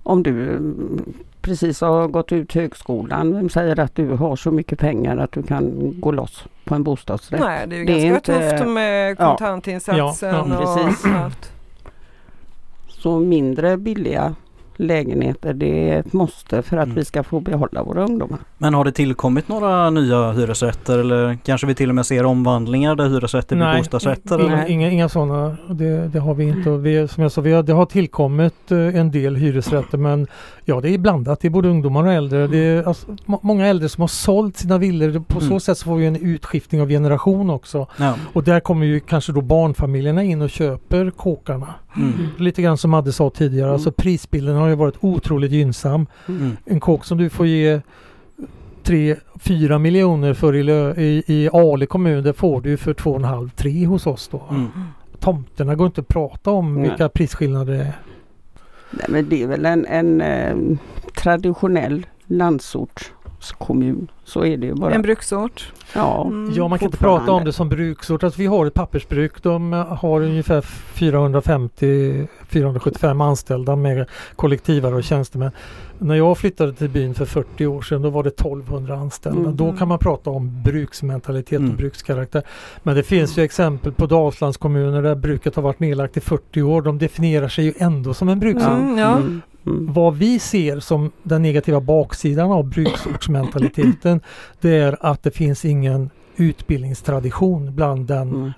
Om 0.06 0.24
du 0.24 0.50
mm, 0.50 1.14
precis 1.44 1.82
har 1.82 2.08
gått 2.08 2.32
ut 2.32 2.54
högskolan, 2.54 3.34
vem 3.36 3.50
säger 3.50 3.80
att 3.80 3.96
du 3.96 4.10
har 4.10 4.36
så 4.36 4.52
mycket 4.52 4.80
pengar 4.80 5.18
att 5.18 5.32
du 5.32 5.44
kan 5.44 5.94
gå 6.00 6.12
loss 6.12 6.46
på 6.66 6.76
en 6.76 6.84
bostadsrätt? 6.84 7.40
Nej, 7.42 7.68
det 7.68 7.76
är 7.76 7.80
ju 7.80 7.86
Det 7.86 7.92
är 7.92 8.10
ganska 8.12 8.34
inte- 8.34 8.50
tufft 8.58 8.72
med 8.72 9.16
Ja. 9.20 9.28
kontantinsatsen 9.38 10.30
Ja, 10.30 10.46
ja, 10.50 10.58
och 10.58 10.76
precis. 10.78 11.06
allt. 11.06 11.52
Så 12.88 13.20
mindre 13.20 13.78
billiga 13.78 14.36
lägenheter 14.76 15.54
det 15.54 15.90
är 15.90 16.00
ett 16.00 16.14
måste 16.14 16.62
för 16.62 16.78
att 16.78 16.84
Mm. 16.84 16.96
vi 16.96 17.06
ska 17.06 17.24
få 17.24 17.40
behålla 17.40 17.84
våra 17.84 18.04
ungdomar. 18.04 18.40
Men 18.58 18.74
har 18.74 18.86
det 18.86 18.92
tillkommit 18.92 19.48
några 19.48 19.90
nya 19.90 20.32
hyresrätter 20.32 21.00
eller 21.00 21.38
kanske 21.46 21.68
vi 21.68 21.76
till 21.76 21.90
och 21.90 21.96
med 21.96 22.06
ser 22.06 22.26
omvandlingar 22.26 22.96
där 22.96 23.10
hyresrätter 23.10 23.56
blir 23.56 23.66
Nej, 23.66 23.78
bostadsrätter? 23.82 24.40
Eller? 24.40 24.50
Nej. 24.50 24.72
inga, 24.72 24.90
inga 24.92 25.10
sådana. 25.10 25.58
Det, 25.70 26.08
det 26.08 26.20
har 26.20 26.34
vi 26.34 26.44
inte. 26.44 26.70
Och 26.70 26.86
vi, 26.86 27.08
som 27.08 27.24
jag 27.24 27.32
sa, 27.32 27.42
vi 27.42 27.52
har, 27.54 27.64
det 27.64 27.74
har 27.74 27.86
tillkommit 27.86 28.72
eh, 28.72 28.78
en 29.00 29.12
del 29.12 29.36
hyresrätter 29.36 29.98
men 29.98 30.28
ja 30.66 30.82
det 30.82 30.90
är 30.90 30.98
blandat. 30.98 31.40
Det 31.42 31.48
är 31.48 31.50
både 31.50 31.70
ungdomar 31.70 32.04
och 32.04 32.14
äldre. 32.14 32.48
Det 32.48 32.58
är 32.58 32.88
alltså, 32.88 33.08
må- 33.26 33.40
många 33.44 33.68
äldre 33.68 33.90
som 33.90 34.02
har 34.02 34.08
sålt 34.08 34.58
sina 34.58 34.78
villor. 34.78 35.24
På 35.28 35.40
så 35.40 35.46
Mm. 35.46 35.60
sätt 35.60 35.78
så 35.78 35.86
får 35.86 35.96
vi 35.96 36.06
en 36.06 36.16
utskiftning 36.16 36.82
av 36.82 36.88
generation 36.90 37.50
också. 37.50 37.88
Ja. 37.98 38.14
Och 38.34 38.44
där 38.44 38.60
kommer 38.60 38.86
ju 38.86 39.00
kanske 39.00 39.32
då 39.32 39.42
barnfamiljerna 39.42 40.24
in 40.24 40.42
och 40.42 40.50
köper 40.50 41.10
kåkarna. 41.10 41.68
Mm. 41.96 42.14
Lite 42.38 42.62
grann 42.62 42.78
som 42.78 42.92
Madde 42.92 43.12
sa 43.12 43.30
tidigare, 43.30 43.68
Mm. 43.68 43.74
alltså 43.74 43.92
prisbilden 43.92 44.56
har 44.56 44.68
ju 44.68 44.76
varit 44.76 44.96
otroligt 45.00 45.52
gynnsam. 45.52 46.08
Mm. 46.28 46.58
En 46.66 46.80
kåk 46.80 47.06
som 47.06 47.18
du 47.18 47.30
får 47.30 47.48
ge 47.48 47.82
3-4 48.84 49.80
miljoner 49.80 50.34
för 50.34 50.56
i, 50.56 50.60
i, 51.04 51.24
i 51.28 51.50
Ale 51.54 51.86
kommun, 51.86 52.24
det 52.24 52.34
får 52.34 52.62
du 52.62 52.78
för 52.78 52.94
2,5-3 52.94 53.86
hos 53.88 54.08
oss 54.08 54.28
då. 54.28 54.44
Mm. 54.50 54.68
Tomterna 55.20 55.76
går 55.76 55.88
inte 55.88 56.02
att 56.02 56.08
prata 56.08 56.52
om 56.52 56.74
Nej. 56.76 56.90
vilka 56.90 57.10
prisskillnader 57.10 57.74
det 57.74 57.80
är. 57.80 57.94
Nej, 58.92 59.06
men 59.10 59.30
det 59.30 59.44
är 59.44 59.48
väl 59.48 59.66
en, 59.66 59.86
en 59.86 60.22
eh, 60.22 60.78
traditionell 61.16 62.06
landsortskommun. 63.44 64.08
Så 64.26 64.46
är 64.46 64.58
det 64.58 64.66
ju 64.68 64.74
bara. 64.74 64.94
En 64.94 65.02
bruksort. 65.02 65.74
ja. 65.96 66.26
Mm. 66.28 66.54
Ja, 66.56 66.68
man 66.68 66.80
kan 66.80 66.86
inte 66.86 66.98
prata 66.98 67.32
om 67.32 67.46
det 67.46 67.54
som 67.54 67.70
bruksort. 67.70 68.24
Alltså, 68.24 68.40
vi 68.40 68.46
har 68.48 68.66
ett 68.66 68.74
pappersbruk. 68.74 69.44
De 69.44 69.72
har 69.74 70.22
ungefär 70.22 70.62
450-475 70.62 73.24
anställda 73.24 73.76
med 73.76 74.06
kollektivare 74.36 74.96
och 74.96 75.04
tjänstemän. 75.04 75.52
När 76.00 76.16
jag 76.16 76.38
flyttade 76.38 76.74
till 76.74 76.90
byn 76.90 77.14
för 77.14 77.26
40 77.26 77.66
år 77.66 77.82
sedan 77.82 78.02
då 78.02 78.10
var 78.10 78.24
det 78.24 78.30
1200 78.30 78.96
anställda. 78.96 79.40
Mm. 79.40 79.56
Då 79.56 79.74
kan 79.74 79.88
man 79.88 80.00
prata 80.00 80.30
om 80.30 80.62
bruksmentalitet 80.64 81.60
Mm. 81.60 81.72
och 81.72 81.78
brukskaraktär. 81.78 82.44
Men 82.84 82.96
det 82.96 83.04
finns 83.04 83.38
ju 83.38 83.44
exempel 83.44 83.92
på 83.92 84.06
Dalslandskommuner 84.06 85.02
där 85.02 85.16
bruket 85.16 85.56
har 85.56 85.64
varit 85.64 85.80
nedlagt 85.80 86.18
i 86.18 86.20
40 86.20 86.62
år. 86.62 86.82
De 86.82 86.98
definierar 86.98 87.48
sig 87.48 87.66
ju 87.66 87.74
ändå 87.78 88.14
som 88.14 88.30
en 88.30 88.40
bruksort. 88.40 88.98
Ja. 88.98 89.22
Mm. 89.66 89.76
Mm. 89.78 89.84
Mm. 89.84 89.94
Vad 89.94 90.16
vi 90.16 90.40
ser 90.40 90.80
som 90.80 91.12
den 91.24 91.42
negativa 91.42 91.80
baksidan 91.82 92.52
av 92.52 92.64
bruksortsmentaliteten 92.70 94.22
det 94.62 94.76
är 94.78 94.98
att 95.00 95.24
det 95.24 95.32
finns 95.32 95.66
ingen 95.66 96.10
utbildningstradition 96.36 97.76
bland 97.76 98.08
den 98.08 98.30
Mm. 98.30 98.52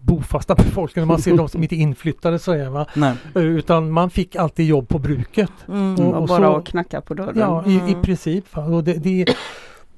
bofasta 0.00 0.54
befolkningen. 0.54 1.08
Man 1.08 1.18
ser 1.18 1.36
de 1.36 1.48
som 1.48 1.62
inte 1.62 1.74
är 1.74 1.78
inflyttade 1.78 2.38
så 2.38 2.52
är 2.52 2.68
va. 2.70 2.86
Nej. 2.94 3.14
Eh, 3.34 3.42
Utan 3.42 3.90
man 3.90 4.10
fick 4.10 4.36
alltid 4.36 4.66
jobb 4.66 4.88
på 4.88 4.98
bruket. 4.98 5.50
Mm. 5.68 5.94
Och- 6.06 6.22
Och 6.22 6.28
bara 6.28 6.42
så- 6.52 6.56
att 6.56 6.64
knacka 6.66 7.00
på 7.00 7.14
dörren. 7.14 7.38
Ja, 7.38 7.64
i, 7.66 7.72
i 7.74 7.78
Mm. 7.80 8.02
princip. 8.02 8.44
Och 8.58 8.84
det, 8.84 8.92
det, 8.94 9.26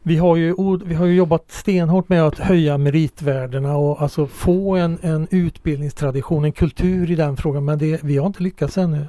vi, 0.02 0.16
har 0.16 0.36
ju, 0.36 0.54
vi 0.84 0.94
har 0.94 1.06
ju 1.06 1.14
jobbat 1.14 1.44
stenhårt 1.50 2.08
med 2.08 2.22
att 2.26 2.38
höja 2.38 2.78
meritvärderna 2.78 3.76
och 3.76 4.02
alltså 4.02 4.26
få 4.26 4.76
en, 4.76 4.98
en 5.02 5.28
utbildningstradition, 5.30 6.44
en 6.44 6.52
kultur 6.52 7.10
i 7.10 7.14
den 7.14 7.36
frågan. 7.36 7.64
Men 7.64 7.78
det, 7.78 8.02
vi 8.04 8.16
har 8.18 8.26
inte 8.26 8.42
lyckats 8.42 8.78
ännu. 8.78 9.06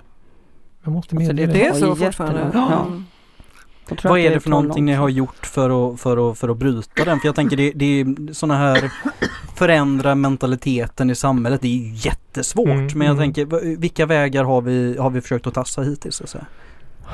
Jag 0.86 0.94
måste 0.94 1.16
Alltså, 1.16 1.34
medge 1.34 1.46
det 1.46 1.54
det. 1.54 1.60
Det 1.60 1.66
är 1.66 1.74
så 1.74 1.96
fortfarande. 1.96 2.52
Ja. 2.54 2.88
Vad 4.04 4.20
är 4.20 4.30
det 4.30 4.40
för 4.40 4.50
någonting 4.50 4.86
ni 4.86 4.94
har 4.94 5.10
gjort 5.10 5.46
för 5.46 5.94
att, 5.94 6.00
för 6.00 6.32
att, 6.32 6.38
för 6.38 6.50
att 6.50 6.58
bryta 6.58 7.06
den? 7.06 7.20
För 7.20 7.28
jag 7.28 7.36
tänker 7.36 7.58
det, 7.58 7.72
det 7.72 7.86
är 7.86 8.34
sådana 8.34 8.58
här 8.58 8.92
förändra 9.56 10.16
mentaliteten 10.16 11.10
i 11.10 11.16
samhället. 11.16 11.62
Det 11.62 11.68
är 11.68 11.72
ju 11.72 11.94
jättesvårt. 11.94 12.68
Mm, 12.68 12.88
men 12.96 13.08
jag 13.08 13.18
mm. 13.18 13.34
tänker 13.34 13.76
vilka 13.78 14.06
vägar 14.06 14.44
har 14.44 14.62
vi, 14.62 14.98
har 14.98 15.10
vi 15.10 15.22
försökt 15.22 15.48
att 15.48 15.54
tassa 15.54 15.82
hittills? 15.82 16.16
Så 16.16 16.24
att 16.24 16.30
säga? 16.30 16.46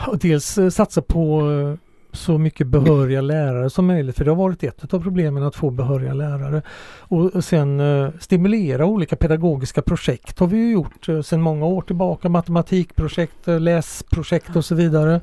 Och 0.07 0.17
dels 0.17 0.57
eh, 0.57 0.69
satsa 0.69 1.01
på 1.01 1.51
eh, 1.51 1.90
så 2.13 2.37
mycket 2.37 2.67
behöriga 2.67 3.21
lärare 3.21 3.69
som 3.69 3.87
möjligt 3.87 4.17
för 4.17 4.25
det 4.25 4.31
har 4.31 4.35
varit 4.35 4.63
ett 4.63 4.93
av 4.93 4.99
problemen 4.99 5.43
att 5.43 5.55
få 5.55 5.69
behöriga 5.69 6.13
lärare. 6.13 6.61
Och 6.99 7.43
sen 7.43 7.79
eh, 7.79 8.09
stimulera 8.19 8.85
olika 8.85 9.15
pedagogiska 9.15 9.81
projekt 9.81 10.39
har 10.39 10.47
vi 10.47 10.57
ju 10.57 10.71
gjort 10.71 11.09
eh, 11.09 11.21
sedan 11.21 11.41
många 11.41 11.65
år 11.65 11.81
tillbaka. 11.81 12.29
Matematikprojekt, 12.29 13.47
eh, 13.47 13.59
läsprojekt 13.59 14.55
och 14.55 14.65
så 14.65 14.75
vidare. 14.75 15.21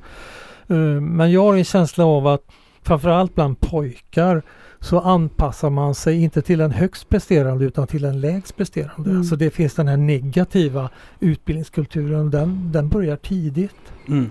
Eh, 0.67 0.77
Men 1.01 1.33
jag 1.33 1.43
har 1.43 1.57
en 1.57 1.65
känsla 1.65 2.05
av 2.05 2.27
att 2.27 2.43
framförallt 2.83 3.35
bland 3.35 3.61
pojkar 3.61 4.43
så 4.81 5.01
anpassar 5.01 5.71
man 5.71 5.95
sig 5.95 6.23
inte 6.23 6.43
till 6.43 6.61
en 6.61 6.71
högst 6.71 7.09
presterande 7.09 7.65
utan 7.65 7.87
till 7.87 8.05
en 8.05 8.21
lägst 8.21 8.57
presterande. 8.57 9.11
Mm. 9.11 9.25
Så 9.25 9.37
det 9.37 9.51
finns 9.51 9.75
den 9.75 9.89
här 9.89 9.97
negativa 9.97 10.91
utbildningskulturen, 11.21 12.31
den, 12.31 12.73
den 12.73 12.89
börjar 12.89 13.17
tidigt. 13.17 13.93
Mm. 14.09 14.31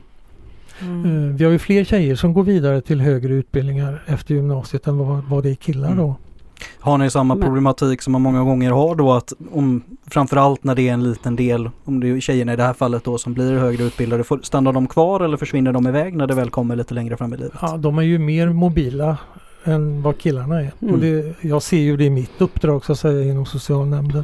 Mm. 0.81 1.29
Eh, 1.29 1.35
Vi 1.35 1.43
har 1.45 1.51
ju 1.51 1.59
fler 1.59 1.83
tjejer 1.83 2.15
som 2.15 2.33
går 2.33 2.43
vidare 2.43 2.81
till 2.81 3.01
högre 3.01 3.33
utbildningar 3.33 4.03
efter 4.05 4.35
gymnasiet 4.35 4.87
än 4.87 4.97
vad, 4.97 5.23
vad 5.23 5.43
det 5.43 5.49
är 5.49 5.55
killar 5.55 5.87
Mm. 5.87 5.97
då. 5.97 6.15
Har 6.79 6.97
ni 6.97 7.09
samma 7.09 7.35
problematik 7.35 8.01
som 8.01 8.11
man 8.13 8.21
många 8.21 8.43
gånger 8.43 8.71
har 8.71 8.95
då 8.95 9.13
att 9.13 9.33
om 9.51 9.83
framförallt 10.07 10.63
när 10.63 10.75
det 10.75 10.89
är 10.89 10.93
en 10.93 11.03
liten 11.03 11.35
del, 11.35 11.69
om 11.83 11.99
det 11.99 12.09
är 12.09 12.19
tjejerna 12.19 12.53
i 12.53 12.55
det 12.55 12.63
här 12.63 12.73
fallet 12.73 13.03
då 13.03 13.17
som 13.17 13.33
blir 13.33 13.57
högre 13.57 13.83
utbildade, 13.83 14.23
får- 14.23 14.39
stannar 14.43 14.73
de 14.73 14.87
kvar 14.87 15.19
eller 15.19 15.37
försvinner 15.37 15.71
de 15.73 15.87
iväg 15.87 16.15
när 16.15 16.27
det 16.27 16.33
väl 16.35 16.49
kommer 16.49 16.75
lite 16.75 16.93
längre 16.93 17.17
fram 17.17 17.33
i 17.33 17.37
livet? 17.37 17.53
Ja, 17.61 17.77
de 17.77 17.97
är 17.97 18.01
ju 18.03 18.19
mer 18.19 18.49
mobila 18.49 19.17
än 19.63 20.01
vad 20.01 20.17
killarna 20.17 20.61
är. 20.61 20.71
Mm. 20.81 20.93
Och 20.93 20.99
det, 20.99 21.33
jag 21.41 21.61
ser 21.63 21.77
ju 21.77 21.97
det 21.97 22.03
i 22.03 22.09
mitt 22.09 22.41
uppdrag 22.41 22.85
så 22.85 22.91
att 22.91 22.99
säga 22.99 23.23
inom 23.31 23.45
socialnämnden. 23.45 24.23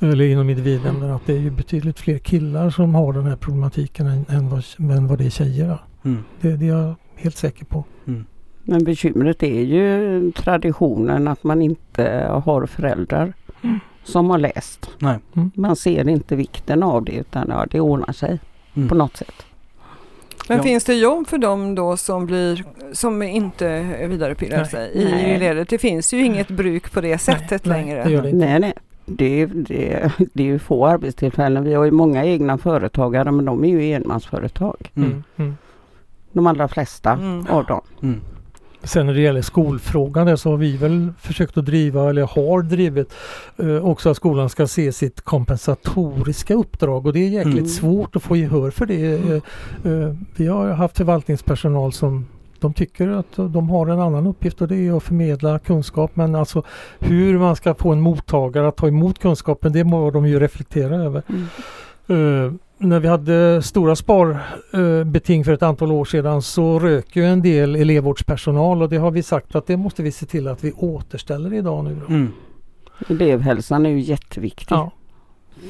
Eller 0.00 0.24
inom 0.24 0.50
individnämnden 0.50 1.10
att 1.10 1.26
det 1.26 1.32
är 1.32 1.38
ju 1.38 1.50
betydligt 1.50 2.00
fler 2.00 2.18
killar 2.18 2.70
som 2.70 2.94
har 2.94 3.12
den 3.12 3.24
här 3.26 3.36
problematiken 3.36 4.06
än, 4.06 4.24
än, 4.28 4.48
vad, 4.48 4.64
än 4.96 5.06
vad 5.06 5.18
det 5.18 5.26
är 5.26 5.30
tjejer. 5.30 5.78
Mm. 6.04 6.24
Det, 6.40 6.56
det 6.56 6.64
är 6.68 6.68
jag 6.76 6.94
helt 7.16 7.36
säker 7.36 7.64
på. 7.64 7.84
Men 8.62 8.84
bekymret 8.84 9.42
är 9.42 9.60
ju 9.62 10.32
traditionen 10.32 11.28
att 11.28 11.44
man 11.44 11.62
inte 11.62 12.26
har 12.44 12.66
föräldrar 12.66 13.32
Mm. 13.62 13.78
som 14.04 14.30
har 14.30 14.38
läst. 14.38 14.90
Nej. 14.98 15.18
Mm. 15.36 15.50
Man 15.54 15.76
ser 15.76 16.08
inte 16.08 16.36
vikten 16.36 16.82
av 16.82 17.04
det 17.04 17.12
utan 17.12 17.46
ja, 17.48 17.66
det 17.70 17.80
ordnar 17.80 18.12
sig 18.12 18.38
Mm. 18.74 18.88
på 18.88 18.94
något 18.94 19.16
sätt. 19.16 19.34
Men 20.48 20.56
Ja. 20.56 20.62
finns 20.62 20.84
det 20.84 20.94
jobb 20.94 21.26
för 21.28 21.38
dem 21.38 21.74
då 21.74 21.96
som, 21.96 22.26
blir, 22.26 22.64
som 22.92 23.22
inte 23.22 23.82
vidareutbildar 24.08 24.56
Nej. 24.58 24.66
sig 24.70 24.90
i 24.94 25.04
Nej. 25.04 25.38
ledet? 25.38 25.68
Det 25.68 25.78
finns 25.78 26.12
ju 26.14 26.24
inget 26.24 26.48
bruk 26.48 26.92
på 26.92 27.00
det 27.00 27.18
sättet 27.18 27.64
nej, 27.64 27.78
längre. 27.84 28.04
det 28.04 28.10
gör 28.10 28.22
det 28.22 28.30
inte. 28.30 28.46
Nej, 28.46 28.60
nej. 28.60 28.72
Det, 29.16 29.42
är- 29.42 29.46
det, 29.46 30.12
det 30.32 30.42
är 30.42 30.46
ju 30.46 30.58
få 30.58 30.86
arbetstillfällen. 30.86 31.64
Vi 31.64 31.74
har 31.74 31.84
ju 31.84 31.90
många 31.90 32.24
egna 32.24 32.58
företagare 32.58 33.30
men 33.32 33.44
de 33.44 33.64
är 33.64 33.68
ju 33.68 33.92
enmansföretag. 33.92 34.90
Mm. 34.94 35.08
Mm. 35.10 35.22
Mm. 35.36 35.56
De 36.32 36.46
allra 36.46 36.68
flesta 36.68 37.12
Mm. 37.12 37.46
av 37.46 37.64
dem. 37.64 37.80
Mm. 38.02 38.20
Sen 38.82 39.06
när 39.06 39.14
det 39.14 39.20
gäller 39.20 39.42
skolfrågan 39.42 40.26
där 40.26 40.36
så 40.36 40.50
har 40.50 40.56
vi 40.56 40.76
väl 40.76 41.12
försökt 41.20 41.56
att 41.58 41.66
driva, 41.66 42.10
eller 42.10 42.22
har 42.22 42.62
drivit, 42.62 43.12
eh, 43.58 43.84
också 43.88 44.10
att 44.10 44.16
skolan 44.16 44.48
ska 44.50 44.66
se 44.66 44.92
sitt 44.92 45.20
kompensatoriska 45.20 46.54
uppdrag 46.54 47.06
och 47.06 47.12
det 47.12 47.20
är 47.20 47.28
jäkligt 47.28 47.54
Mm. 47.56 47.66
svårt 47.68 48.16
att 48.16 48.22
få 48.22 48.36
gehör 48.36 48.70
för 48.70 48.86
det. 48.86 49.12
Eh, 49.12 49.92
eh, 49.92 50.14
vi 50.36 50.46
har 50.46 50.68
haft 50.68 50.96
förvaltningspersonal 50.96 51.92
som 51.92 52.26
de 52.60 52.74
tycker 52.74 53.08
att 53.08 53.36
de 53.36 53.70
har 53.70 53.86
en 53.86 54.00
annan 54.00 54.26
uppgift 54.26 54.62
och 54.62 54.68
det 54.68 54.76
är 54.76 54.96
att 54.96 55.02
förmedla 55.02 55.58
kunskap 55.58 56.16
men 56.16 56.34
alltså 56.34 56.62
hur 56.98 57.38
man 57.38 57.56
ska 57.56 57.74
få 57.74 57.92
en 57.92 58.00
mottagare 58.00 58.68
att 58.68 58.76
ta 58.76 58.88
emot 58.88 59.18
kunskapen 59.18 59.72
det 59.72 59.84
må 59.84 60.10
de 60.10 60.26
ju 60.26 60.40
reflektera 60.40 60.96
över. 60.96 61.22
Eh, 62.08 62.52
när 62.78 63.00
vi 63.00 63.08
hade 63.08 63.62
stora 63.62 63.96
sparbeting 63.96 65.44
för 65.44 65.52
ett 65.52 65.62
antal 65.62 65.92
år 65.92 66.04
sedan 66.04 66.42
så 66.42 66.78
rök 66.78 67.16
ju 67.16 67.24
en 67.24 67.42
del 67.42 67.76
elevvårdspersonal 67.76 68.82
och 68.82 68.88
det 68.88 68.96
har 68.96 69.10
vi 69.10 69.22
sagt 69.22 69.54
att 69.54 69.66
det 69.66 69.76
måste 69.76 70.02
vi 70.02 70.12
se 70.12 70.26
till 70.26 70.48
att 70.48 70.64
vi 70.64 70.72
återställer 70.72 71.52
idag 71.52 71.84
nu. 71.84 72.00
Då. 72.00 72.14
Mm. 72.14 72.32
Elevhälsan 73.08 73.86
är 73.86 73.90
ju 73.90 74.00
jätteviktig. 74.00 74.74
Ja, 74.74 74.90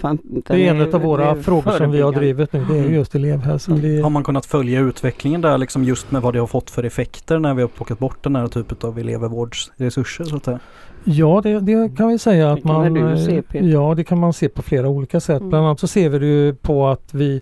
Fan, 0.01 0.19
det 0.23 0.67
är 0.67 0.75
en 0.75 0.95
av 0.95 1.01
våra 1.03 1.37
frågor 1.37 1.71
som 1.71 1.91
vi 1.91 2.01
har 2.01 2.13
drivit 2.13 2.53
nu. 2.53 2.65
Det 2.69 2.75
är 2.75 2.81
Mm. 2.81 2.95
just 2.95 3.15
elevhälsan. 3.15 3.81
Det 3.81 3.99
är, 3.99 4.03
Har 4.03 4.11
man 4.11 4.25
kunnat 4.25 4.47
följa 4.47 4.81
utvecklingen 4.81 5.41
där 5.41 5.59
liksom 5.59 5.85
just 5.85 6.11
med 6.11 6.23
vad 6.23 6.35
det 6.35 6.39
har 6.41 6.47
fått 6.47 6.71
för 6.71 6.83
effekter 6.83 7.39
när 7.39 7.55
vi 7.55 7.63
har 7.63 7.69
plockat 7.69 7.99
bort 7.99 8.23
den 8.23 8.37
här 8.37 8.47
typen 8.47 8.77
av 8.89 8.99
elevvårdsresurser 8.99 10.25
så 10.25 10.37
att 10.37 10.45
säga? 10.45 10.59
Ja, 11.05 11.41
det, 11.45 11.61
det 11.61 11.97
kan 11.97 12.09
vi 12.09 12.19
säga 12.19 12.53
att 12.53 12.65
man... 12.65 13.19
se, 13.19 13.43
ja, 13.53 13.95
det 13.97 14.05
kan 14.05 14.19
man 14.19 14.33
se 14.33 14.49
på 14.49 14.63
flera 14.63 14.89
olika 14.89 15.21
sätt. 15.21 15.39
Mm. 15.41 15.49
Bland 15.51 15.67
annat 15.67 15.81
så 15.81 15.87
ser 15.87 16.09
vi 16.09 16.19
det 16.19 16.27
ju 16.27 16.55
på 16.55 16.89
att 16.89 17.15
vi 17.15 17.41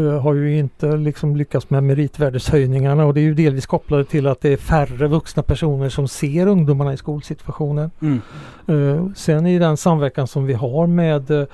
har 0.00 0.34
ju 0.34 0.58
inte 0.58 0.96
liksom 0.96 1.36
lyckats 1.36 1.70
med 1.70 1.82
meritvärdeshöjningarna 1.82 3.04
och 3.06 3.14
det 3.14 3.20
är 3.20 3.22
ju 3.22 3.34
delvis 3.34 3.66
kopplat 3.66 4.08
till 4.08 4.26
att 4.26 4.40
det 4.40 4.52
är 4.52 4.56
färre 4.56 5.08
vuxna 5.08 5.42
personer 5.42 5.88
som 5.88 6.08
ser 6.08 6.46
ungdomarna 6.46 6.92
i 6.92 6.96
skolsituationen. 6.96 7.90
Mm. 8.00 8.20
Eh, 8.66 9.12
sen 9.14 9.46
i 9.46 9.58
den 9.58 9.76
samverkan 9.76 10.26
som 10.26 10.46
vi 10.46 10.52
har 10.52 10.86
med 10.86 11.30
eh, 11.30 11.46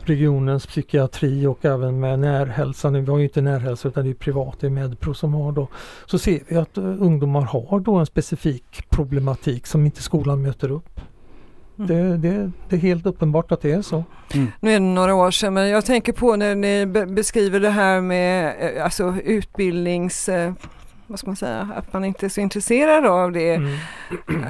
regionens 0.00 0.66
psykiatri 0.66 1.46
och 1.46 1.64
även 1.64 2.00
med 2.00 2.18
närhälsan, 2.18 3.04
vi 3.04 3.10
har 3.10 3.18
ju 3.18 3.24
inte 3.24 3.40
närhälsa 3.40 3.88
utan 3.88 4.04
det 4.04 4.10
är 4.10 4.14
privat, 4.14 4.56
det 4.60 4.66
är 4.66 4.70
Medpro 4.70 5.14
som 5.14 5.34
har 5.34 5.52
då, 5.52 5.68
så 6.06 6.18
ser 6.18 6.40
vi 6.48 6.56
att 6.56 6.78
eh, 6.78 6.84
ungdomar 6.84 7.42
har 7.42 7.80
då 7.80 7.94
en 7.94 8.06
specifik 8.06 8.90
problematik 8.90 9.66
som 9.66 9.84
inte 9.84 10.02
skolan 10.02 10.42
möter 10.42 10.70
upp. 10.70 11.00
Det, 11.86 12.16
det, 12.16 12.50
det 12.68 12.76
är 12.76 12.80
helt 12.80 13.06
uppenbart 13.06 13.52
att 13.52 13.60
det 13.60 13.72
är 13.72 13.82
så. 13.82 14.04
Mm. 14.34 14.52
Nu 14.60 14.70
är 14.70 14.74
det 14.74 14.86
några 14.86 15.14
år 15.14 15.30
sedan 15.30 15.54
men 15.54 15.68
jag 15.68 15.84
tänker 15.84 16.12
på 16.12 16.36
när 16.36 16.54
ni 16.54 16.86
be 16.86 17.06
beskriver 17.06 17.60
det 17.60 17.70
här 17.70 18.00
med 18.00 18.54
eh, 18.76 18.84
alltså 18.84 19.14
utbildnings... 19.24 20.28
Eh, 20.28 20.52
vad 21.10 21.18
ska 21.18 21.26
man 21.26 21.36
säga? 21.36 21.68
Att 21.76 21.92
man 21.92 22.04
inte 22.04 22.26
är 22.26 22.30
så 22.30 22.40
intresserad 22.40 23.06
av 23.06 23.32
det. 23.32 23.54
Mm. 23.54 23.78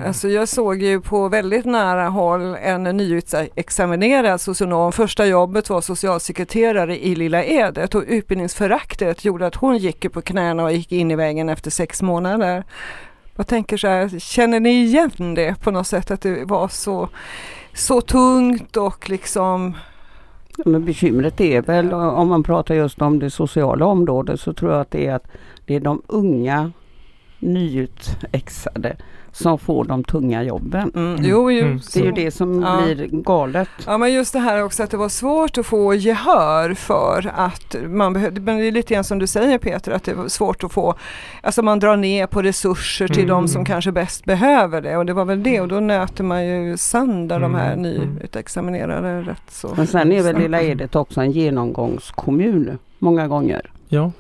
Alltså 0.07 0.29
jag 0.29 0.49
såg 0.49 0.83
ju 0.83 1.01
på 1.01 1.29
väldigt 1.29 1.65
nära 1.65 2.09
håll 2.09 2.57
en 2.63 2.83
nyutexaminerad 2.83 4.41
socionom. 4.41 4.93
Första 4.93 5.27
jobbet 5.27 5.71
var 5.71 5.81
socialsekreterare 5.81 7.05
i 7.05 7.15
Lilla 7.15 7.45
Edet 7.45 7.95
och 7.95 8.05
utbildningsföraktet 8.09 9.25
gjorde 9.25 9.47
att 9.47 9.55
hon 9.55 9.79
gick 9.79 10.13
på 10.13 10.23
knäna 10.23 10.65
och 10.65 10.73
gick 10.73 10.93
in 10.93 11.11
i 11.11 11.17
vägen 11.17 11.49
efter 11.49 11.71
sex 11.71 12.03
månader. 12.03 12.65
Jag 13.39 13.47
tänker 13.47 13.77
så 13.77 13.89
här, 13.89 14.19
känner 14.19 14.61
ni 14.61 14.71
igen 14.71 15.35
det 15.35 15.61
på 15.61 15.71
något 15.71 15.87
sätt 15.87 16.11
att 16.11 16.21
det 16.21 16.45
var 16.45 16.69
så, 16.69 17.09
så 17.75 18.01
tungt 18.01 18.77
och 18.77 19.11
liksom? 19.11 19.75
Men 20.65 20.85
bekymret 20.85 21.41
är 21.41 21.63
väl 21.63 21.93
om 21.93 22.29
man 22.29 22.43
pratar 22.43 22.75
just 22.75 23.03
om 23.03 23.19
det 23.19 23.31
sociala 23.31 23.87
området 23.87 24.41
så 24.41 24.53
tror 24.53 24.73
jag 24.73 24.81
att 24.81 24.91
det 24.91 25.07
är 25.07 25.15
att 25.15 25.27
det 25.67 25.75
är 25.75 25.81
de 25.81 26.03
unga 26.07 26.73
nyutexade 27.39 28.97
som 29.33 29.59
får 29.59 29.85
de 29.85 30.05
tunga 30.05 30.43
jobben. 30.43 30.91
Mm, 30.95 31.13
Mm. 31.13 31.25
jo, 31.31 31.51
jo, 31.53 31.65
Mm. 31.67 31.81
Det 31.95 32.01
är 32.01 32.05
ju 32.05 32.13
det 32.13 32.31
som 32.31 32.63
Ja. 32.63 32.81
blir 32.85 33.09
galet. 33.13 33.69
Ja 33.87 33.99
men 33.99 34.13
just 34.13 34.33
det 34.33 34.39
här 34.39 34.63
också 34.65 34.83
att 34.83 34.91
det 34.91 34.97
var 34.97 35.09
svårt 35.09 35.59
att 35.59 35.67
få 35.67 35.95
gehör 35.95 36.75
för 36.75 37.31
att 37.37 37.77
man 37.89 38.13
behövde, 38.13 38.41
men 38.41 38.59
det 38.59 38.65
är 38.67 38.73
lite 38.73 38.95
grann 38.95 39.05
som 39.05 39.19
du 39.19 39.27
säger 39.27 39.59
Peter, 39.59 39.93
att 39.93 40.05
det 40.05 40.15
var 40.15 40.29
svårt 40.29 40.65
att 40.65 40.73
få, 40.73 40.95
alltså 41.43 41.63
man 41.63 41.79
drar 41.79 41.97
ner 41.97 42.27
på 42.27 42.43
resurser 42.43 43.09
till 43.09 43.25
Mm. 43.25 43.29
de 43.29 43.49
som 43.49 43.65
kanske 43.65 43.93
bäst 43.93 44.25
behöver 44.25 44.81
det 44.81 44.97
och 44.97 45.07
det 45.07 45.13
var 45.13 45.25
väl 45.25 45.43
det 45.43 45.61
och 45.61 45.69
då 45.69 45.81
nöter 45.81 46.25
man 46.25 46.47
ju 46.47 46.77
sönder 46.77 47.41
de 47.41 47.55
här 47.55 47.73
Mm, 47.73 47.95
mm. 47.97 48.09
nyutexaminerade 48.15 49.21
rätt 49.23 49.43
så. 49.51 49.75
Men 49.77 49.87
sen 49.87 50.13
är 50.13 50.23
väl 50.23 50.37
Lilla 50.39 50.63
Edet 50.63 50.97
också 50.97 51.21
en 51.21 51.31
genomgångskommun 51.33 52.79
många 52.99 53.29
gånger. 53.29 53.71
Ja. 53.89 54.13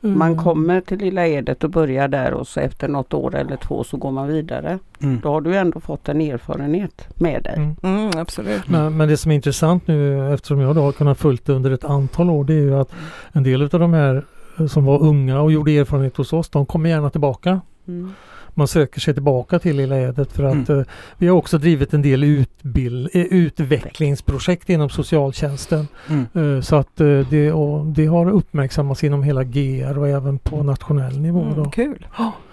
Man 0.00 0.32
Mm. 0.32 0.44
kommer 0.44 0.80
till 0.80 0.98
Lilla 0.98 1.26
Edet 1.26 1.64
och 1.64 1.70
börjar 1.70 2.08
där 2.08 2.32
och 2.34 2.48
så 2.48 2.60
efter 2.60 2.88
något 2.88 3.14
år 3.14 3.34
eller 3.36 3.56
två 3.56 3.84
så 3.84 3.96
går 3.96 4.10
man 4.10 4.28
vidare. 4.28 4.78
Mm. 5.02 5.20
Då 5.22 5.28
har 5.28 5.40
du 5.40 5.56
ändå 5.56 5.80
fått 5.80 6.08
en 6.08 6.20
erfarenhet 6.20 7.06
med 7.14 7.42
dig. 7.42 7.54
Mm. 7.56 7.76
Mm, 7.82 8.10
absolut. 8.16 8.68
Men, 8.68 8.96
men 8.96 9.08
det 9.08 9.16
som 9.16 9.30
är 9.30 9.34
intressant 9.34 9.86
nu 9.86 10.32
eftersom 10.34 10.60
jag 10.60 10.74
då 10.76 10.82
har 10.82 10.92
kunnat 10.92 11.18
följt 11.18 11.46
det 11.46 11.52
under 11.52 11.70
ett 11.70 11.84
antal 11.84 12.30
år 12.30 12.44
det 12.44 12.54
är 12.54 12.60
ju 12.60 12.74
att 12.74 12.92
en 13.32 13.42
del 13.42 13.62
av 13.62 13.68
de 13.68 13.92
här 13.92 14.24
eh, 14.58 14.66
som 14.66 14.84
var 14.84 15.02
unga 15.02 15.40
och 15.40 15.52
gjorde 15.52 15.72
erfarenhet 15.78 16.16
hos 16.16 16.32
oss 16.32 16.48
de 16.48 16.66
kommer 16.66 16.90
gärna 16.90 17.10
tillbaka. 17.10 17.60
Mm. 18.54 18.60
Man 18.60 18.68
söker 18.68 19.00
sig 19.00 19.14
tillbaka 19.14 19.58
till 19.58 19.76
Lilla 19.76 19.96
Edet 19.96 20.32
för 20.32 20.44
att 20.44 20.68
eh, 20.68 20.82
vi 21.18 21.28
har 21.28 21.36
också 21.36 21.58
drivit 21.58 21.94
en 21.94 22.02
del 22.02 22.24
utbild, 22.24 23.08
eh, 23.12 23.22
utvecklingsprojekt 23.22 24.70
inom 24.70 24.88
socialtjänsten. 24.88 25.88
Mm. 26.08 26.56
Eh, 26.56 26.60
så 26.60 26.76
att 26.76 27.00
eh, 27.00 27.06
det, 27.30 27.52
och 27.52 27.86
det 27.86 28.06
har 28.06 28.30
uppmärksammats 28.30 29.04
inom 29.04 29.22
hela 29.22 29.44
GR 29.44 29.98
och 29.98 30.08
även 30.08 30.38
på 30.38 30.62
nationell 30.62 31.20
nivå. 31.20 31.44
Då. 31.44 31.60
Mm, 31.60 31.70
kul 31.70 32.06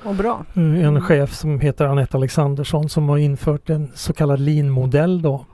och 0.04 0.16
bra. 0.16 0.46
Eh, 0.54 0.86
En 0.86 1.02
chef 1.02 1.34
som 1.34 1.60
heter 1.60 1.86
Anette 1.86 2.18
Alexandersson 2.18 2.90
som 2.90 3.10
har 3.10 3.18
infört 3.18 3.70
en 3.70 3.92
så 3.96 4.14
kallad 4.14 4.40
LIN-modell 4.40 5.22
då. 5.22 5.46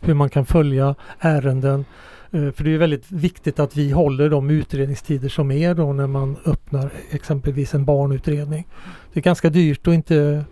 Hur 0.00 0.14
man 0.14 0.30
kan 0.30 0.46
följa 0.46 0.94
ärenden. 1.20 1.84
Eh, 2.32 2.50
för 2.50 2.64
det 2.64 2.74
är 2.74 2.78
väldigt 2.78 3.12
viktigt 3.12 3.58
att 3.58 3.76
vi 3.76 3.90
håller 3.90 4.30
de 4.30 4.50
utredningstider 4.50 5.28
som 5.28 5.50
är 5.50 5.74
då 5.74 5.92
när 5.92 6.06
man 6.06 6.36
öppnar 6.44 6.90
exempelvis 7.10 7.74
en 7.74 7.84
barnutredning. 7.84 8.66
Det 9.12 9.20
är 9.20 9.24
ganska 9.24 9.50
dyrt 9.50 9.86
att 9.86 9.94
inte, 9.94 10.44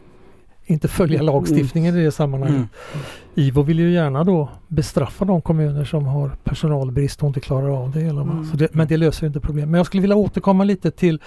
inte 0.70 0.88
följa 0.88 1.22
lagstiftningen 1.22 1.96
i 1.96 2.04
det 2.04 2.12
sammanhanget. 2.12 2.56
Mm. 2.94 3.04
IVO 3.34 3.62
vill 3.62 3.78
ju 3.78 3.92
gärna 3.92 4.24
då 4.24 4.48
bestraffa 4.68 5.24
de 5.24 5.42
kommuner 5.42 5.84
som 5.84 6.06
har 6.06 6.30
personalbrist 6.44 7.22
och 7.22 7.26
inte 7.26 7.40
klarar 7.40 7.82
av 7.82 7.90
det. 7.90 8.00
Hela. 8.00 8.20
Mm. 8.20 8.46
Det 8.54 8.74
men 8.74 8.88
det 8.88 8.96
löser 8.96 9.26
inte 9.26 9.40
problemet. 9.40 9.68
Men 9.68 9.78
jag 9.78 9.86
skulle 9.86 10.00
vilja 10.00 10.16
återkomma 10.16 10.64
lite 10.64 10.90
till 10.90 11.20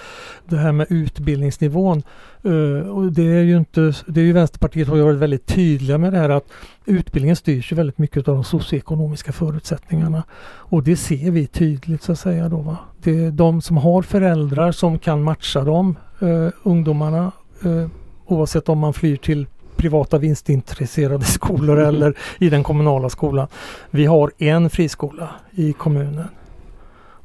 det 0.46 0.58
här 0.58 0.72
med 0.72 0.88
utbildningsnivån. 0.90 2.04
Eh, 2.44 2.90
och 2.90 3.12
det 3.12 3.24
är 3.24 3.44
ju 3.44 3.58
inte, 3.58 3.94
det 4.08 4.22
är 4.22 4.26
ju 4.26 4.34
Vänsterpartiet 4.34 4.88
har 4.88 4.98
varit 4.98 5.20
väldigt 5.20 5.46
tydliga 5.46 5.98
med 5.98 6.14
det 6.14 6.20
här 6.20 6.30
att 6.30 6.48
utbildningen 6.86 7.36
styrs 7.36 7.72
ju 7.72 7.76
väldigt 7.76 7.98
mycket 7.98 8.28
av 8.28 8.36
de 8.36 8.44
socioekonomiska 8.44 9.32
förutsättningarna. 9.32 10.24
Och 10.46 10.84
det 10.84 10.96
ser 10.96 11.32
vi 11.32 11.48
tydligt 11.48 12.04
så 12.04 12.12
att 12.12 12.20
säga 12.20 12.50
då. 12.50 12.58
Va? 12.58 12.78
Det 13.04 13.26
är 13.26 13.32
de 13.32 13.62
som 13.62 13.78
har 13.78 14.02
föräldrar 14.02 14.72
som 14.72 15.00
kan 15.00 15.24
matcha 15.24 15.64
dem, 15.64 15.96
eh, 16.20 16.50
ungdomarna, 16.64 17.32
eh, 17.64 17.88
oavsett 18.26 18.70
om 18.70 18.80
man 18.80 18.94
flyr 18.94 19.16
till 19.18 19.48
privata 19.76 20.18
vinstintresserade 20.18 21.26
skolor 21.40 21.78
Mm. 21.80 21.90
eller 21.96 22.18
i 22.40 22.50
den 22.50 22.64
kommunala 22.64 23.10
skolan. 23.10 23.48
Vi 23.90 24.06
har 24.06 24.32
en 24.38 24.70
friskola 24.70 25.30
i 25.52 25.74
kommunen. 25.74 26.28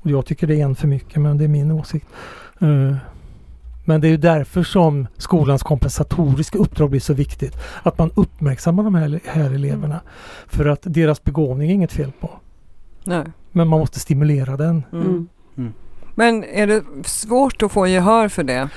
Och 0.03 0.11
jag 0.11 0.27
tycker 0.27 0.47
det 0.47 0.55
är 0.61 0.65
en 0.65 0.77
för 0.77 0.89
mycket 0.89 1.21
men 1.23 1.39
det 1.39 1.45
är 1.45 1.49
min 1.49 1.71
åsikt. 1.71 2.07
Eh, 2.61 2.97
Men 3.85 4.01
det 4.01 4.07
är 4.09 4.11
ju 4.11 4.17
därför 4.17 4.63
som 4.63 5.07
skolans 5.17 5.63
kompensatoriska 5.63 6.59
uppdrag 6.59 6.91
blir 6.91 7.01
så 7.01 7.15
viktigt. 7.15 7.57
Att 7.83 7.99
man 7.99 8.11
uppmärksammar 8.15 8.83
de 8.83 8.95
här, 8.95 9.21
här 9.25 9.55
eleverna. 9.55 10.01
För 10.47 10.67
att 10.67 10.81
deras 10.83 11.25
begåvning 11.25 11.71
är 11.71 11.75
inget 11.75 11.93
fel 11.93 12.13
på. 12.21 12.31
Nej. 13.05 13.25
Men 13.53 13.69
man 13.69 13.81
måste 13.81 14.01
stimulera 14.01 14.57
den. 14.57 14.85
Mm. 14.93 15.29
Mm. 15.57 15.73
Men 16.15 16.45
är 16.45 16.67
det 16.67 16.83
svårt 17.05 17.63
att 17.63 17.73
få 17.73 17.87
gehör 17.87 18.29
för 18.29 18.45
det? 18.45 18.69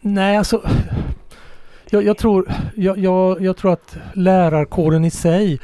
Nej, 0.00 0.36
alltså 0.36 0.62
jag, 1.90 2.04
jag, 2.04 2.18
tror, 2.18 2.52
jag, 2.76 2.98
jag, 2.98 3.40
jag 3.42 3.56
tror 3.56 3.72
att 3.72 3.96
lärarkåren 4.14 5.04
i 5.04 5.10
sig 5.10 5.60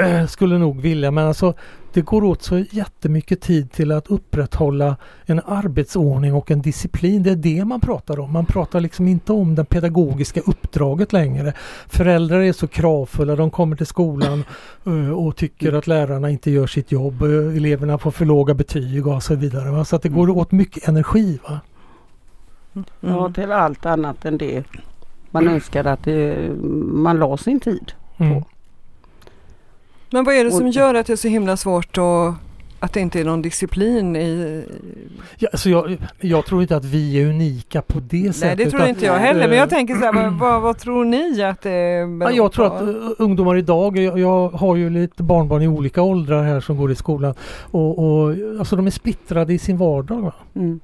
äh, 0.00 0.26
skulle 0.26 0.58
nog 0.58 0.80
vilja 0.80 1.10
men 1.10 1.26
alltså 1.26 1.54
det 1.92 2.00
går 2.00 2.24
åt 2.24 2.42
så 2.42 2.58
jättemycket 2.58 3.40
tid 3.40 3.72
till 3.72 3.92
att 3.92 4.06
upprätthålla 4.06 4.96
en 5.24 5.40
arbetsordning 5.46 6.34
och 6.34 6.50
en 6.50 6.62
disciplin. 6.62 7.22
Det 7.22 7.30
är 7.30 7.36
det 7.36 7.64
man 7.64 7.80
pratar 7.80 8.20
om. 8.20 8.32
Man 8.32 8.46
pratar 8.46 8.80
liksom 8.80 9.08
inte 9.08 9.32
om 9.32 9.54
det 9.54 9.64
pedagogiska 9.64 10.40
uppdraget 10.40 11.12
längre. 11.12 11.52
Föräldrar 11.88 12.40
är 12.40 12.52
så 12.52 12.66
kravfulla. 12.66 13.36
De 13.36 13.50
kommer 13.50 13.76
till 13.76 13.86
skolan 13.86 14.44
eh, 14.86 15.10
och 15.10 15.36
tycker 15.36 15.72
att 15.72 15.86
lärarna 15.86 16.30
inte 16.30 16.50
gör 16.50 16.66
sitt 16.66 16.92
jobb. 16.92 17.22
Eh, 17.22 17.56
eleverna 17.56 17.98
får 17.98 18.10
för 18.10 18.24
låga 18.24 18.54
betyg 18.54 19.06
och 19.06 19.22
så 19.22 19.34
vidare. 19.34 19.84
Så 19.84 19.96
att 19.96 20.02
det 20.02 20.08
går 20.08 20.30
åt 20.30 20.52
mycket 20.52 20.88
energi. 20.88 21.38
Va? 21.48 21.60
Mm. 22.74 22.84
Ja, 23.00 23.30
till 23.34 23.52
allt 23.52 23.86
annat 23.86 24.24
än 24.24 24.38
det 24.38 24.64
man 25.30 25.48
önskar 25.48 25.84
att 25.84 26.04
det, 26.04 26.50
man 26.92 27.18
la 27.18 27.36
sin 27.36 27.60
tid 27.60 27.92
Mm. 28.18 28.34
på. 28.34 28.48
Men 30.10 30.24
vad 30.24 30.34
är 30.34 30.44
det 30.44 30.50
som 30.50 30.68
gör 30.68 30.94
att 30.94 31.06
det 31.06 31.12
är 31.12 31.16
så 31.16 31.28
himla 31.28 31.56
svårt 31.56 31.98
att, 31.98 32.34
att 32.80 32.92
det 32.92 33.00
inte 33.00 33.20
är 33.20 33.24
någon 33.24 33.42
disciplin 33.42 34.16
i... 34.16 34.64
Ja, 35.38 35.48
alltså 35.52 35.70
jag, 35.70 35.96
jag 36.20 36.46
tror 36.46 36.62
inte 36.62 36.76
att 36.76 36.84
vi 36.84 37.22
är 37.22 37.26
unika 37.26 37.82
på 37.82 38.00
det 38.00 38.22
Nej 38.22 38.32
sättet. 38.32 38.58
det 38.58 38.70
tror 38.70 38.82
att- 38.82 38.88
inte 38.88 39.04
jag 39.06 39.18
heller 39.18 39.48
men 39.48 39.58
jag 39.58 39.70
tänker 39.70 39.94
så 39.94 40.00
här, 40.04 40.12
vad, 40.12 40.32
vad, 40.38 40.62
vad 40.62 40.78
tror 40.78 41.04
ni 41.04 41.42
att 41.42 41.60
det 41.62 41.70
Ja, 41.72 42.06
beror 42.06 42.32
jag 42.32 42.52
tror 42.52 42.68
på? 42.68 42.74
att 42.74 42.82
uh, 42.82 43.10
ungdomar 43.18 43.56
idag, 43.56 43.98
jag, 43.98 44.18
jag 44.18 44.48
har 44.48 44.76
ju 44.76 44.90
lite 44.90 45.22
barnbarn 45.22 45.62
i 45.62 45.68
olika 45.68 46.02
åldrar 46.02 46.42
här 46.42 46.60
som 46.60 46.76
går 46.76 46.92
i 46.92 46.94
skolan 46.94 47.34
och, 47.70 47.98
och 47.98 48.30
alltså 48.58 48.76
de 48.76 48.86
är 48.86 48.90
splittrade 48.90 49.52
i 49.54 49.58
sin 49.58 49.76
vardag. 49.78 50.20
Va? 50.20 50.32
Mm. 50.54 50.80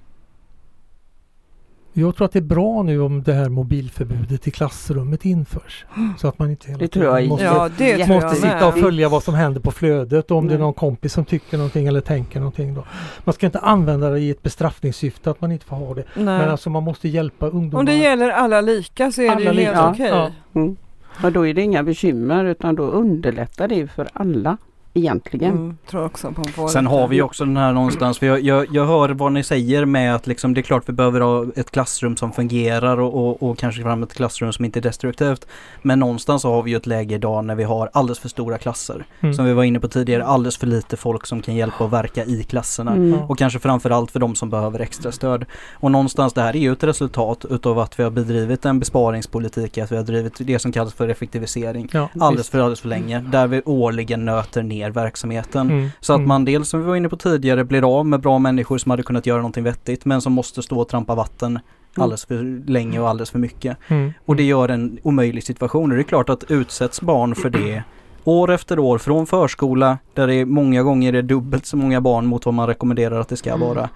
Jag 1.93 2.17
tror 2.17 2.25
att 2.25 2.33
det 2.33 2.39
är 2.39 2.43
bra 2.43 2.83
nu 2.83 3.01
om 3.01 3.23
det 3.23 3.33
här 3.33 3.49
mobilförbudet 3.49 4.49
i 4.49 4.51
klassrummet 4.51 5.25
införs. 5.25 5.85
Så 6.19 6.29
att 6.29 6.39
man 6.39 6.51
inte 6.51 6.67
hela 6.67 6.79
Det 6.79 6.89
tiden 6.89 7.29
måste, 7.29 7.45
Ja 7.45 7.71
det 7.79 8.09
måste 8.09 8.27
jag 8.27 8.37
sitta 8.37 8.69
och 8.69 8.79
följa 8.79 9.09
vad 9.09 9.23
som 9.23 9.35
händer 9.35 9.61
på 9.61 9.71
flödet 9.71 10.31
och 10.31 10.37
om 10.37 10.47
det 10.49 10.55
är 10.55 10.59
Nej. 10.59 10.65
någon 10.65 10.75
kompis 10.75 11.13
som 11.13 11.25
tycker 11.25 11.57
någonting 11.57 11.87
eller 11.87 12.01
tänker 12.01 12.39
någonting. 12.39 12.75
Då. 12.75 12.85
Man 13.25 13.33
ska 13.33 13.47
inte 13.47 13.59
använda 13.59 14.11
det 14.11 14.21
i 14.21 14.31
ett 14.31 14.43
bestraffningssyfte 14.43 15.31
att 15.31 15.41
man 15.41 15.53
inte 15.53 15.67
får 15.67 15.77
ha 15.77 15.95
det. 15.95 16.05
Nej. 16.15 16.25
Men 16.25 16.51
alltså 16.51 16.71
man 16.71 16.83
måste 16.83 17.09
hjälpa 17.09 17.47
ungdomar. 17.47 17.81
Om 17.81 17.87
det 17.87 17.95
gäller 17.97 18.31
alla 18.31 18.61
lika 18.61 19.13
så 19.13 19.23
är 19.23 19.27
det 19.27 19.33
Alla 19.33 19.53
ju 19.53 19.67
helt 19.67 19.79
okej. 19.79 20.09
ja. 20.09 20.31
Mm. 20.55 20.77
Och 21.25 21.33
då 21.33 21.47
är 21.47 21.55
det 21.55 21.63
inga 21.63 21.83
bekymmer 21.83 22.45
utan 22.45 22.75
då 22.75 22.83
underlättar 22.83 23.69
det 23.69 23.87
för 23.87 24.09
alla 24.13 24.57
egentligen. 24.99 25.53
Mm, 25.53 25.77
tror 25.91 26.05
också 26.05 26.33
på 26.57 26.69
Sen 26.69 26.87
har 26.87 27.09
vi 27.09 27.23
också 27.23 27.45
den 27.45 27.57
här 27.57 27.73
någonstans, 27.73 28.19
för 28.19 28.27
jag, 28.27 28.41
jag, 28.41 28.67
jag 28.73 28.87
hör 28.87 29.09
vad 29.09 29.33
ni 29.33 29.43
säger 29.43 29.85
med 29.85 30.15
att 30.15 30.27
liksom, 30.27 30.55
det 30.55 30.61
är 30.61 30.63
klart 30.63 30.89
vi 30.89 30.93
behöver 30.93 31.21
ha 31.21 31.47
ett 31.57 31.71
klassrum 31.71 32.17
som 32.17 32.33
fungerar 32.33 33.01
och, 33.01 33.15
och, 33.15 33.43
och 33.43 33.59
kanske 33.59 33.83
fram 33.83 34.03
ett 34.03 34.15
klassrum 34.15 34.53
som 34.53 34.65
inte 34.65 34.79
är 34.79 34.83
destruktivt. 34.83 35.47
Men 35.83 35.99
någonstans 35.99 36.43
så 36.43 36.53
har 36.53 36.63
vi 36.63 36.71
ju 36.71 36.77
ett 36.77 36.87
läge 36.87 37.15
idag 37.15 37.45
när 37.45 37.55
vi 37.55 37.65
har 37.65 37.91
alldeles 37.93 38.19
för 38.19 38.29
stora 38.29 38.59
klasser. 38.59 39.07
Mm. 39.21 39.35
Som 39.35 39.45
vi 39.45 39.53
var 39.53 39.65
inne 39.65 39.81
på 39.81 39.89
tidigare, 39.89 40.25
alldeles 40.25 40.57
för 40.57 40.67
lite 40.67 40.97
folk 40.97 41.27
som 41.27 41.43
kan 41.43 41.55
hjälpa 41.55 41.85
och 41.85 41.93
verka 41.93 42.25
i 42.25 42.45
klasserna. 42.45 42.93
Mm. 42.93 43.21
Och 43.21 43.39
kanske 43.39 43.59
framförallt 43.59 44.11
för 44.11 44.21
de 44.21 44.35
som 44.35 44.51
behöver 44.51 44.81
extra 44.81 45.13
stöd. 45.13 45.45
Och 45.73 45.91
någonstans 45.91 46.33
det 46.33 46.43
här 46.43 46.57
är 46.57 46.61
ju 46.61 46.73
ett 46.73 46.85
resultat 46.85 47.45
utav 47.51 47.79
att 47.79 47.99
vi 47.99 48.03
har 48.03 48.11
bedrivit 48.11 48.65
en 48.65 48.79
besparingspolitik, 48.79 49.79
att 49.79 49.93
vi 49.93 49.97
har 49.97 50.05
drivit 50.05 50.35
det 50.39 50.59
som 50.59 50.73
kallas 50.73 50.95
för 50.95 51.09
effektivisering. 51.09 51.89
Ja, 51.93 52.09
Alldeles 52.21 52.41
visst. 52.41 52.51
för 52.51 52.59
alldeles 52.59 52.81
för 52.81 52.89
länge. 52.89 53.21
Där 53.21 53.47
vi 53.47 53.63
årligen 53.65 54.25
nöter 54.25 54.63
ner 54.63 54.88
verksamheten. 54.91 55.71
Mm, 55.71 55.89
Så 56.01 56.13
att 56.13 56.17
mm. 56.19 56.29
man 56.29 56.45
dels 56.45 56.69
som 56.69 56.81
vi 56.81 56.87
var 56.87 56.97
inne 56.97 57.09
på 57.09 57.17
tidigare 57.17 57.65
blir 57.65 57.99
av 57.99 58.07
med 58.07 58.21
bra 58.21 58.39
människor 58.39 58.79
som 58.79 58.91
hade 58.91 59.03
kunnat 59.03 59.27
göra 59.27 59.39
någonting 59.39 59.65
vettigt 59.65 60.05
men 60.05 60.21
som 60.21 60.33
måste 60.33 60.63
stå 60.63 60.81
och 60.81 60.89
trampa 60.89 61.15
vatten 61.15 61.59
alldeles 61.97 62.25
för 62.25 62.71
länge 62.71 63.01
och 63.01 63.09
alldeles 63.09 63.31
för 63.31 63.39
mycket. 63.39 63.77
Mm. 63.89 64.13
Och 64.27 64.37
det 64.37 64.43
gör 64.43 64.69
en 64.69 64.99
omöjlig 65.03 65.43
situation 65.45 65.91
och 65.91 65.97
det 65.97 66.03
är 66.03 66.05
klart 66.05 66.29
att 66.29 66.51
utsätts 66.51 67.01
barn 67.01 67.35
för 67.35 67.51
det 67.51 67.83
år 68.25 68.51
efter 68.51 68.79
år 68.79 68.99
från 68.99 69.27
förskola 69.27 69.99
där 70.15 70.27
det 70.27 70.35
är 70.35 70.45
många 70.45 70.83
gånger 70.83 71.13
är 71.13 71.23
dubbelt 71.23 71.67
så 71.67 71.77
många 71.77 72.01
barn 72.01 72.27
mot 72.27 72.45
vad 72.45 72.55
man 72.55 72.67
rekommenderar 72.67 73.21
att 73.21 73.29
det 73.29 73.37
ska 73.37 73.51
Mm. 73.55 73.69
vara. 73.69 73.89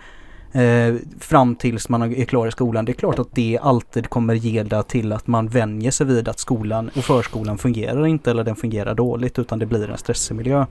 Eh, 0.53 0.95
fram 1.21 1.55
tills 1.55 1.89
man 1.89 2.03
är 2.03 2.25
klar 2.25 2.47
i 2.47 2.51
skolan. 2.51 2.85
Det 2.85 2.93
är 2.93 2.95
klart 2.95 3.19
att 3.19 3.35
det 3.35 3.59
alltid 3.63 4.09
kommer 4.09 4.35
leda 4.35 4.83
till 4.83 5.13
att 5.13 5.27
man 5.27 5.49
vänjer 5.49 5.91
sig 5.91 6.07
vid 6.07 6.29
att 6.29 6.39
skolan 6.39 6.91
och 6.97 7.05
förskolan 7.05 7.59
fungerar 7.59 8.07
inte 8.07 8.31
eller 8.31 8.45
den 8.45 8.57
fungerar 8.57 8.95
dåligt 8.95 9.39
utan 9.39 9.59
det 9.59 9.67
blir 9.67 9.91
en 9.91 9.99
stressig 9.99 10.35
miljö. 10.35 10.67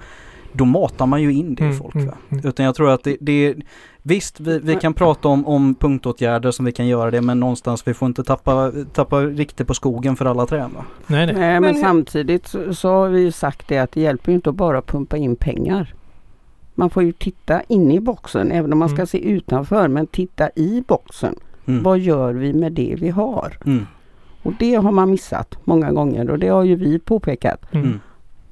Då 0.53 0.65
matar 0.65 1.05
man 1.05 1.21
ju 1.21 1.33
in 1.33 1.55
det 1.55 1.63
i 1.63 1.65
Mm, 1.65 1.77
folk. 1.77 1.95
mm, 1.95 2.07
Va? 2.07 2.13
mm. 2.29 2.47
Utan 2.47 2.65
jag 2.65 2.75
tror 2.75 2.89
att 2.89 3.03
det, 3.03 3.17
det 3.19 3.55
Visst, 4.03 4.39
vi, 4.39 4.59
vi 4.59 4.75
kan 4.75 4.93
prata 4.93 5.27
om, 5.27 5.47
om 5.47 5.75
punktåtgärder 5.75 6.51
som 6.51 6.65
vi 6.65 6.71
kan 6.71 6.87
göra 6.87 7.11
det 7.11 7.21
men 7.21 7.39
någonstans 7.39 7.87
vi 7.87 7.93
får 7.93 8.05
inte 8.07 8.23
tappa, 8.23 8.71
tappa 8.93 9.19
riktigt 9.19 9.67
på 9.67 9.73
skogen 9.73 10.15
för 10.15 10.25
alla 10.25 10.45
träd. 10.45 10.69
Nej, 11.07 11.25
nej. 11.25 11.35
Nej, 11.35 11.59
men, 11.59 11.75
samtidigt 11.75 12.47
så, 12.47 12.73
så 12.73 12.89
har 12.89 13.09
vi 13.09 13.21
ju 13.21 13.31
sagt 13.31 13.67
det 13.67 13.77
att 13.77 13.91
det 13.91 14.01
hjälper 14.01 14.31
ju 14.31 14.35
inte 14.35 14.49
att 14.49 14.55
bara 14.55 14.81
pumpa 14.81 15.17
in 15.17 15.35
pengar. 15.35 15.93
Man 16.75 16.89
får 16.89 17.03
ju 17.03 17.11
titta 17.11 17.61
in 17.61 17.91
i 17.91 17.99
boxen 17.99 18.51
även 18.51 18.73
om 18.73 18.79
man 18.79 18.89
ska 18.89 18.95
Mm. 18.95 19.07
se 19.07 19.29
utanför 19.29 19.87
men 19.87 20.07
titta 20.07 20.49
i 20.55 20.83
boxen. 20.87 21.35
Mm. 21.65 21.83
Vad 21.83 21.99
gör 21.99 22.33
vi 22.33 22.53
med 22.53 22.71
det 22.71 22.95
vi 22.99 23.09
har? 23.09 23.57
Mm. 23.65 23.85
Och 24.43 24.53
det 24.59 24.75
har 24.75 24.91
man 24.91 25.11
missat 25.11 25.57
många 25.63 25.91
gånger 25.91 26.29
och 26.29 26.39
det 26.39 26.47
har 26.47 26.63
ju 26.63 26.75
vi 26.75 26.99
påpekat 26.99 27.73
Mm. 27.73 27.99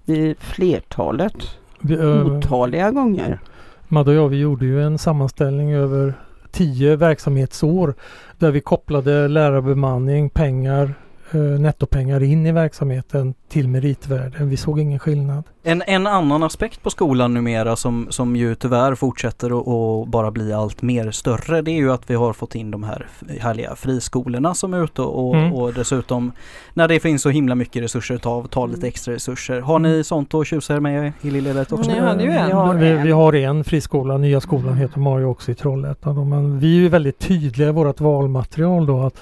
Vid 0.05 0.37
flertalet, 0.39 1.33
Vi, 1.79 1.95
ö, 1.95 2.23
otaliga 2.23 2.91
gånger. 2.91 3.39
Madde 3.87 4.11
och 4.11 4.17
jag 4.17 4.29
vi 4.29 4.39
gjorde 4.39 4.65
ju 4.65 4.83
en 4.83 4.97
sammanställning 4.97 5.73
över 5.73 6.13
tio 6.51 6.95
verksamhetsår 6.95 7.93
där 8.37 8.51
vi 8.51 8.61
kopplade 8.61 9.27
lärarbemanning, 9.27 10.29
pengar, 10.29 10.93
nettopengar 11.37 12.23
in 12.23 12.45
i 12.45 12.51
verksamheten 12.51 13.33
till 13.49 13.67
meritvärde. 13.67 14.43
Vi 14.43 14.57
såg 14.57 14.79
ingen 14.79 14.99
skillnad. 14.99 15.43
En, 15.63 15.81
en 15.87 16.07
annan 16.07 16.43
aspekt 16.43 16.83
på 16.83 16.89
skolan 16.89 17.33
numera 17.33 17.75
som, 17.75 18.07
som 18.09 18.35
ju 18.35 18.55
tyvärr 18.55 18.95
fortsätter 18.95 19.59
att- 19.59 19.67
att 19.67 20.07
bara 20.11 20.31
bli 20.31 20.53
allt 20.53 20.81
mer 20.81 21.11
större 21.11 21.61
det 21.61 21.71
är 21.71 21.75
ju 21.75 21.91
att 21.91 22.09
vi 22.09 22.15
har 22.15 22.33
fått 22.33 22.55
in 22.55 22.71
de 22.71 22.83
här 22.83 23.07
härliga 23.39 23.75
friskolorna 23.75 24.53
som 24.53 24.73
är 24.73 24.83
ute 24.83 25.01
och, 25.01 25.35
Mm. 25.35 25.53
och 25.53 25.73
dessutom 25.73 26.31
när 26.73 26.87
det 26.87 26.99
finns 26.99 27.21
så 27.21 27.29
himla 27.29 27.55
mycket 27.55 27.83
resurser 27.83 28.17
ta, 28.17 28.45
ta 28.49 28.65
lite 28.65 28.87
extra 28.87 29.13
resurser. 29.13 29.61
Har 29.61 29.79
ni 29.79 30.03
sånt 30.03 30.33
att 30.33 30.47
tjusa 30.47 30.75
er 30.75 30.79
med 30.79 31.11
i 31.21 31.31
Lillelet 31.31 31.71
också? 31.71 31.91
Ni 31.91 31.99
hade 31.99 32.23
ju 32.23 32.29
en. 32.31 32.45
Vi 32.47 32.51
har 32.53 32.73
vi, 32.73 32.89
en. 32.89 33.03
vi 33.03 33.11
har 33.11 33.33
en 33.35 33.63
friskola, 33.63 34.17
Nya 34.17 34.41
skolan 34.41 34.77
heter 34.77 35.19
ju 35.19 35.25
också 35.25 35.51
i 35.51 35.55
Trollhättan. 35.55 36.29
Men 36.29 36.59
vi 36.59 36.77
är 36.77 36.81
ju 36.81 36.89
väldigt 36.89 37.19
tydliga 37.19 37.69
i 37.69 37.71
vårt 37.71 37.99
valmaterial 38.01 38.85
då 38.85 39.01
att 39.01 39.21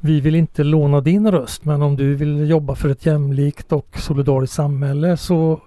vi 0.00 0.20
vill 0.20 0.34
inte 0.34 0.64
låna 0.64 1.00
din 1.00 1.30
röst 1.30 1.64
men 1.64 1.82
om 1.82 1.96
du 1.96 2.14
vill 2.14 2.50
jobba 2.50 2.74
för 2.74 2.88
ett 2.88 3.06
jämlikt 3.06 3.72
och 3.72 3.98
solidariskt 3.98 4.56
samhälle 4.56 5.16
så 5.16 5.60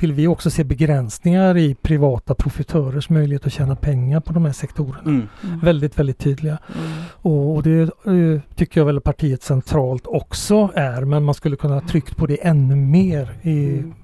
vill 0.00 0.12
vi 0.12 0.26
också 0.26 0.50
se 0.50 0.64
begränsningar 0.64 1.56
i 1.56 1.74
privata 1.74 2.34
profitörers 2.34 3.08
möjlighet 3.10 3.46
att 3.46 3.52
tjäna 3.52 3.76
pengar 3.76 4.20
på 4.20 4.32
de 4.32 4.44
här 4.44 4.52
sektorerna. 4.52 5.00
Mm. 5.06 5.28
Väldigt, 5.62 5.98
väldigt 5.98 6.18
tydliga. 6.18 6.58
Mm. 6.74 6.90
Och, 7.10 7.54
och 7.54 7.62
det 7.62 7.80
eh, 7.80 8.40
tycker 8.54 8.80
jag 8.80 8.86
väl 8.86 9.00
partiet 9.00 9.42
centralt 9.42 10.06
också 10.06 10.70
är 10.74 11.04
men 11.04 11.24
man 11.24 11.34
skulle 11.34 11.56
kunna 11.56 11.74
ha 11.74 11.80
tryckt 11.88 12.16
på 12.16 12.26
det 12.26 12.46
ännu 12.46 12.76
mer 12.76 13.30
i 13.42 13.66
Mm. 13.68 13.94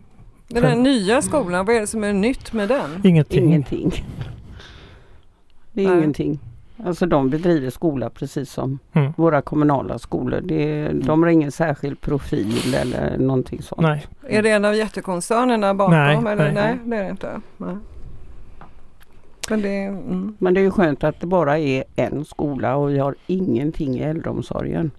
Den 0.49 0.65
här 0.65 0.77
nya 0.77 1.23
skolan, 1.23 1.67
vad 1.67 1.77
är 1.77 1.81
det 1.81 1.87
som 1.87 2.05
är 2.05 2.13
nytt 2.13 2.53
med 2.53 2.69
den? 2.69 3.01
ingenting. 3.05 3.45
Ingenting. 3.45 4.05
Det 5.73 5.85
är 5.85 5.89
Nej. 5.89 5.99
ingenting. 5.99 6.39
Alltså 6.85 7.07
de 7.07 7.31
bedriver 7.31 7.71
skola 7.71 8.11
precis 8.11 8.51
som 8.53 8.79
Mm. 8.93 9.13
våra 9.17 9.43
kommunala 9.43 9.99
skolor. 9.99 10.41
Det, 10.45 10.89
de 10.93 11.23
har 11.23 11.31
ingen 11.31 11.53
särskild 11.53 12.01
profil 12.01 12.75
eller 12.77 13.19
någonting 13.19 13.63
sånt. 13.63 13.81
Nej. 13.81 14.07
Är 14.29 14.43
det 14.43 14.51
en 14.51 14.65
av 14.65 14.75
jättekoncernerna 14.75 15.75
bakom? 15.75 15.95
Nej, 15.95 16.17
eller? 16.17 16.37
nej. 16.37 16.53
nej, 16.55 16.79
det 16.85 16.97
är 16.97 17.05
det 17.05 17.11
inte. 17.11 17.41
Nej. 17.57 17.77
Men 19.51 19.63
det 19.63 19.69
är... 19.85 19.89
Mm. 19.89 20.37
Men 20.39 20.55
det 20.55 20.61
är 20.61 20.63
ju 20.63 20.71
skönt 20.71 21.05
att 21.05 21.21
det 21.21 21.27
bara 21.27 21.59
är 21.59 21.85
en 21.97 22.25
skola 22.25 22.77
och 22.77 22.91
vi 22.91 22.99
har 22.99 23.15
ingenting 23.27 23.95
i 23.99 24.03
äldreomsorgen. 24.03 24.91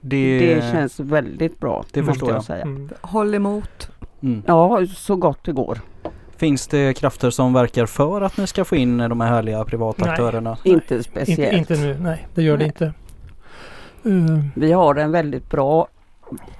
Det, 0.00 0.38
Det 0.38 0.62
känns 0.72 1.00
väldigt 1.00 1.60
bra. 1.60 1.84
det 1.92 2.04
förstår 2.04 2.30
jag. 2.30 2.44
säga. 2.44 2.62
Mm. 2.62 2.88
Håll 3.00 3.34
emot. 3.34 3.90
mm. 4.20 4.42
Ja, 4.46 4.86
så 4.96 5.16
gott 5.16 5.44
det 5.44 5.52
går. 5.52 5.78
Finns 6.38 6.66
det 6.66 6.94
krafter 6.98 7.30
som 7.30 7.52
verkar 7.52 7.86
för 7.86 8.20
att 8.20 8.36
ni 8.36 8.46
ska 8.46 8.64
få 8.64 8.76
in 8.76 8.98
de 8.98 9.20
här 9.20 9.28
härliga 9.28 9.64
privata 9.64 10.02
Nej. 10.04 10.10
aktörerna? 10.12 10.56
Inte 10.64 10.94
Inte, 10.94 11.02
speciellt. 11.10 11.52
inte 11.70 11.76
nu, 11.76 11.96
nej 12.00 12.26
det 12.34 12.42
gör 12.42 12.56
det 12.56 12.64
Nej. 12.64 12.66
inte. 12.66 12.84
Eh, 14.34 14.44
Vi 14.54 14.72
har 14.72 14.94
en 14.94 15.10
väldigt 15.12 15.50
bra 15.50 15.88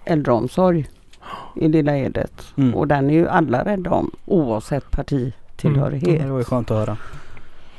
äldreomsorg 0.05 0.87
i 1.57 1.69
Lilla 1.69 1.97
Edet. 1.99 2.45
Mm. 2.57 2.75
Och 2.75 2.87
den 2.88 3.11
är 3.11 3.14
ju 3.14 3.29
alla 3.29 3.64
rädda 3.64 3.91
om 3.91 4.11
oavsett 4.27 4.91
partitillhörighet. 4.91 6.23
Det 6.23 6.31
var 6.31 6.38
ju 6.38 6.45
skönt 6.45 6.71
att 6.71 6.77
höra. 6.77 6.97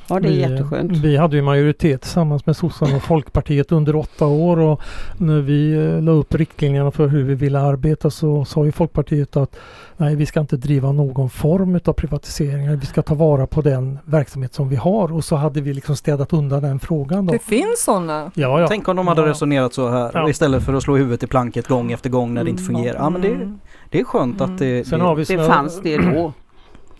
Ja, 0.09 0.19
det 0.19 0.27
är 0.27 0.31
vi, 0.31 0.39
jätteskönt. 0.39 0.91
Vi 0.97 1.17
hade 1.17 1.35
ju 1.35 1.41
majoritet 1.41 2.01
tillsammans 2.01 2.45
med 2.45 2.55
sossarna 2.55 2.95
och 2.95 3.03
Folkpartiet 3.03 3.71
under 3.71 3.95
åtta 3.95 4.25
år 4.25 4.59
och 4.59 4.81
när 5.17 5.39
vi 5.41 5.73
eh, 5.73 6.01
la 6.01 6.11
upp 6.11 6.35
riktlinjerna 6.35 6.91
för 6.91 7.07
hur 7.07 7.23
vi 7.23 7.35
ville 7.35 7.59
arbeta 7.59 8.09
så 8.09 8.45
sa 8.45 8.65
ju 8.65 8.71
Folkpartiet 8.71 9.37
att 9.37 9.55
nej, 9.97 10.15
vi 10.15 10.25
ska 10.25 10.39
inte 10.39 10.57
driva 10.57 10.91
någon 10.91 11.29
form 11.29 11.79
av 11.85 11.93
privatiseringar. 11.93 12.75
Vi 12.75 12.85
ska 12.85 13.01
ta 13.01 13.15
vara 13.15 13.47
på 13.47 13.61
den 13.61 13.99
verksamhet 14.05 14.53
som 14.53 14.69
vi 14.69 14.75
har 14.75 15.13
och 15.13 15.23
så 15.23 15.35
hade 15.35 15.61
vi 15.61 15.73
liksom 15.73 15.95
städat 15.95 16.33
undan 16.33 16.61
den 16.63 16.79
frågan. 16.79 17.25
Då. 17.25 17.33
Det 17.33 17.39
finns 17.39 17.83
sådana. 17.83 18.31
Ja, 18.35 18.61
ja. 18.61 18.67
Tänk 18.67 18.87
om 18.87 18.95
de 18.95 19.07
hade 19.07 19.21
Ja. 19.21 19.27
resonerat 19.27 19.73
så 19.73 19.89
här 19.89 20.11
Ja. 20.13 20.29
istället 20.29 20.63
för 20.63 20.73
att 20.73 20.83
slå 20.83 20.97
huvudet 20.97 21.23
i 21.23 21.27
planket 21.27 21.67
gång 21.67 21.91
efter 21.91 22.09
gång 22.09 22.33
när 22.33 22.43
det 22.43 22.49
inte 22.49 22.63
Mm. 22.63 22.75
fungerar. 22.75 22.97
Ja 22.97 23.09
men 23.09 23.21
det, 23.21 23.27
Mm. 23.27 23.59
det 23.89 23.99
är 23.99 24.03
skönt 24.03 24.41
att 24.41 24.57
det... 24.57 24.87
Sen 24.87 24.99
det, 24.99 25.05
har 25.05 25.15
vi 25.15 25.23
Det 25.23 25.43
fanns 25.45 25.81
det 25.81 25.97
då. 25.97 26.33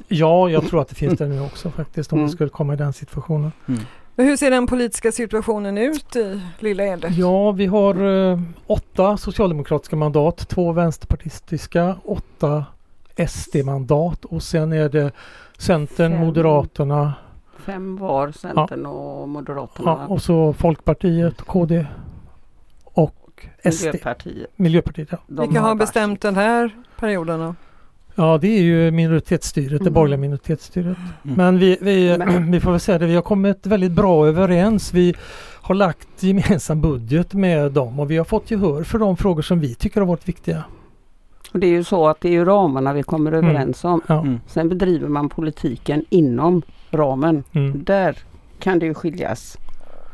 Ja, 0.09 0.49
jag 0.49 0.67
tror 0.67 0.81
att 0.81 0.87
det 0.89 0.95
finns 0.95 1.17
det 1.17 1.27
nu 1.27 1.41
också 1.41 1.69
faktiskt 1.69 2.13
om 2.13 2.19
Mm. 2.19 2.27
vi 2.27 2.31
skulle 2.33 2.49
komma 2.49 2.73
i 2.73 2.77
den 2.77 2.93
situationen. 2.93 3.51
Men 4.15 4.25
Hur 4.27 4.37
ser 4.37 4.51
den 4.51 4.67
politiska 4.67 5.11
situationen 5.11 5.77
ut 5.77 6.15
i 6.15 6.41
Lilla 6.59 6.83
Edet? 6.83 7.17
Ja, 7.17 7.51
vi 7.51 7.65
har 7.65 7.95
eh, 8.31 8.39
åtta 8.67 9.17
socialdemokratiska 9.17 9.95
mandat, 9.95 10.37
två 10.49 10.71
vänsterpartistiska, 10.71 11.95
åtta 12.03 12.65
SD-mandat 13.27 14.25
och 14.25 14.43
sen 14.43 14.73
är 14.73 14.89
det 14.89 15.11
Centern, 15.57 16.11
Fem. 16.11 16.25
Moderaterna 16.25 17.13
Fem 17.57 17.97
var 17.97 18.31
Centern 18.31 18.85
och 18.85 19.29
Moderaterna. 19.29 19.97
ja, 20.01 20.07
och 20.07 20.21
så 20.21 20.53
Folkpartiet, 20.53 21.41
KD 21.41 21.85
och 22.83 23.45
SD. 23.63 23.85
Miljöpartiet. 23.85 24.49
Miljöpartiet. 24.55 25.07
Ja. 25.11 25.17
De 25.27 25.41
Vilka 25.47 25.61
har 25.61 25.67
varsitt. 25.69 25.79
bestämt 25.79 26.21
den 26.21 26.35
här 26.35 26.71
perioden 26.99 27.39
då? 27.39 27.55
Ja, 28.19 28.37
det 28.37 28.47
är 28.57 28.61
ju 28.61 28.91
minoritetsstyret, 28.91 29.71
det 29.79 29.81
Mm. 29.83 29.93
borgerliga 29.93 30.17
minoritetsstyret. 30.19 30.97
Mm. 31.23 31.35
Men 31.37 31.59
vi, 31.59 31.77
vi, 31.81 32.17
Men- 32.17 32.51
vi 32.51 32.59
får 32.59 32.71
väl 32.71 32.79
säga 32.79 32.97
det, 32.99 33.05
vi 33.05 33.15
har 33.15 33.21
kommit 33.21 33.65
väldigt 33.65 33.91
bra 33.91 34.27
överens. 34.27 34.93
Vi 34.93 35.15
har 35.61 35.75
lagt 35.75 36.23
gemensam 36.23 36.81
budget 36.81 37.33
med 37.33 37.71
dem 37.71 37.99
och 37.99 38.11
vi 38.11 38.17
har 38.17 38.25
fått 38.25 38.51
gehör 38.51 38.83
för 38.83 38.99
de 38.99 39.17
frågor 39.17 39.41
som 39.41 39.59
vi 39.59 39.75
tycker 39.75 40.01
har 40.01 40.07
varit 40.07 40.27
viktiga. 40.27 40.63
Och 41.53 41.59
det 41.59 41.67
är 41.67 41.71
ju 41.71 41.83
så 41.83 42.07
att 42.07 42.21
det 42.21 42.27
är 42.27 42.31
ju 42.31 42.45
ramarna 42.45 42.93
vi 42.93 43.03
kommer 43.03 43.31
Mm. 43.31 43.45
överens 43.49 43.83
om. 43.83 44.01
Ja. 44.07 44.21
Mm. 44.21 44.39
Sen 44.47 44.69
bedriver 44.69 45.07
man 45.07 45.29
politiken 45.29 46.05
inom 46.09 46.61
ramen. 46.91 47.43
Mm. 47.53 47.83
Där 47.83 48.17
kan 48.59 48.79
det 48.79 48.85
ju 48.85 48.93
skiljas 48.93 49.57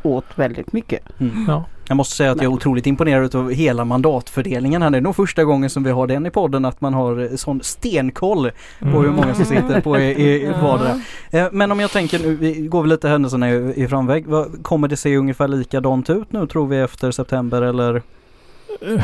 åt 0.04 0.26
väldigt 0.36 0.74
mycket. 0.74 1.20
Mm. 1.20 1.46
Ja. 1.48 1.64
Jag 1.88 1.98
måste 1.98 2.16
säga 2.16 2.32
att 2.32 2.38
jag 2.38 2.44
är 2.46 2.48
otroligt 2.56 2.88
imponerad 2.88 3.36
av 3.36 3.52
hela 3.52 3.86
mandatfördelningen 3.86 4.82
här. 4.82 4.90
Det 4.90 4.98
är 4.98 5.02
nog 5.02 5.16
första 5.16 5.44
gången 5.44 5.70
som 5.70 5.84
vi 5.84 5.92
har 5.92 6.08
den 6.08 6.26
i 6.26 6.30
podden 6.30 6.66
att 6.66 6.82
man 6.82 6.94
har 6.94 7.38
sån 7.38 7.64
stenkoll 7.64 8.52
på 8.80 8.86
hur 8.86 9.00
Mm. 9.04 9.16
många 9.16 9.36
som 9.36 9.46
sitter 9.46 9.82
på 9.82 9.98
i, 10.00 10.12
i 10.12 10.46
vardera. 10.62 11.02
Eh, 11.32 11.48
Men 11.52 11.72
om 11.72 11.80
jag 11.80 11.92
tänker 11.92 12.20
nu, 12.20 12.36
vi 12.36 12.54
går 12.68 12.82
väl 12.82 12.90
lite 12.90 13.10
händelserna 13.10 13.52
i, 13.52 13.84
i 13.84 13.88
framväg. 13.88 14.26
Kommer 14.62 14.88
det 14.88 14.98
se 14.98 15.18
ungefär 15.18 15.48
likadant 15.48 16.10
ut 16.10 16.32
nu 16.32 16.48
tror 16.48 16.68
vi 16.68 16.78
efter 16.80 17.12
september 17.12 17.62
eller 17.62 18.02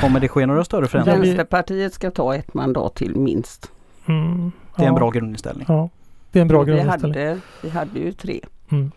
kommer 0.01 0.19
det 0.19 0.27
ske 0.27 0.45
några 0.45 0.63
större 0.65 0.87
förändringar? 0.87 1.19
Vänsterpartiet 1.25 1.93
ska 1.93 2.11
ta 2.11 2.35
ett 2.35 2.53
mandat 2.53 2.95
till 2.95 3.15
minst. 3.15 3.71
Mm. 4.05 4.51
Det 4.77 4.83
är 4.83 4.87
en 4.87 4.95
bra 4.95 5.09
grundinställning. 5.09 5.65
Ja, 5.69 5.89
det 6.31 6.39
är 6.39 6.41
en 6.41 6.47
bra 6.47 6.59
Och 6.59 6.67
vi, 6.67 6.71
grundinställning. 6.71 7.19
hade, 7.25 7.39
vi 7.61 7.69
hade 7.69 7.99
ju 7.99 8.11
tre. 8.11 8.39
Mm. 8.69 8.91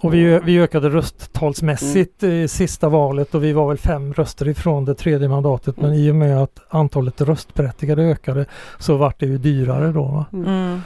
Och 0.00 0.14
vi, 0.14 0.40
vi 0.44 0.58
ökade 0.60 0.88
rösttalsmässigt 0.88 2.22
Mm. 2.22 2.34
i 2.36 2.48
sista 2.48 2.88
valet 2.88 3.34
och 3.34 3.44
vi 3.44 3.52
var 3.52 3.68
väl 3.68 3.78
fem 3.78 4.12
röster 4.12 4.48
ifrån 4.48 4.84
det 4.84 4.94
tredje 4.94 5.28
mandatet. 5.28 5.76
Men 5.76 5.84
Mm. 5.90 5.98
i 5.98 6.10
och 6.10 6.14
med 6.14 6.42
att 6.42 6.60
antalet 6.68 7.20
röstberättigade 7.20 8.02
ökade 8.02 8.46
så 8.78 8.96
vart 8.96 9.20
det 9.20 9.26
ju 9.26 9.38
dyrare 9.38 9.92
då. 9.92 10.02
Va? 10.04 10.26
Mm. 10.32 10.80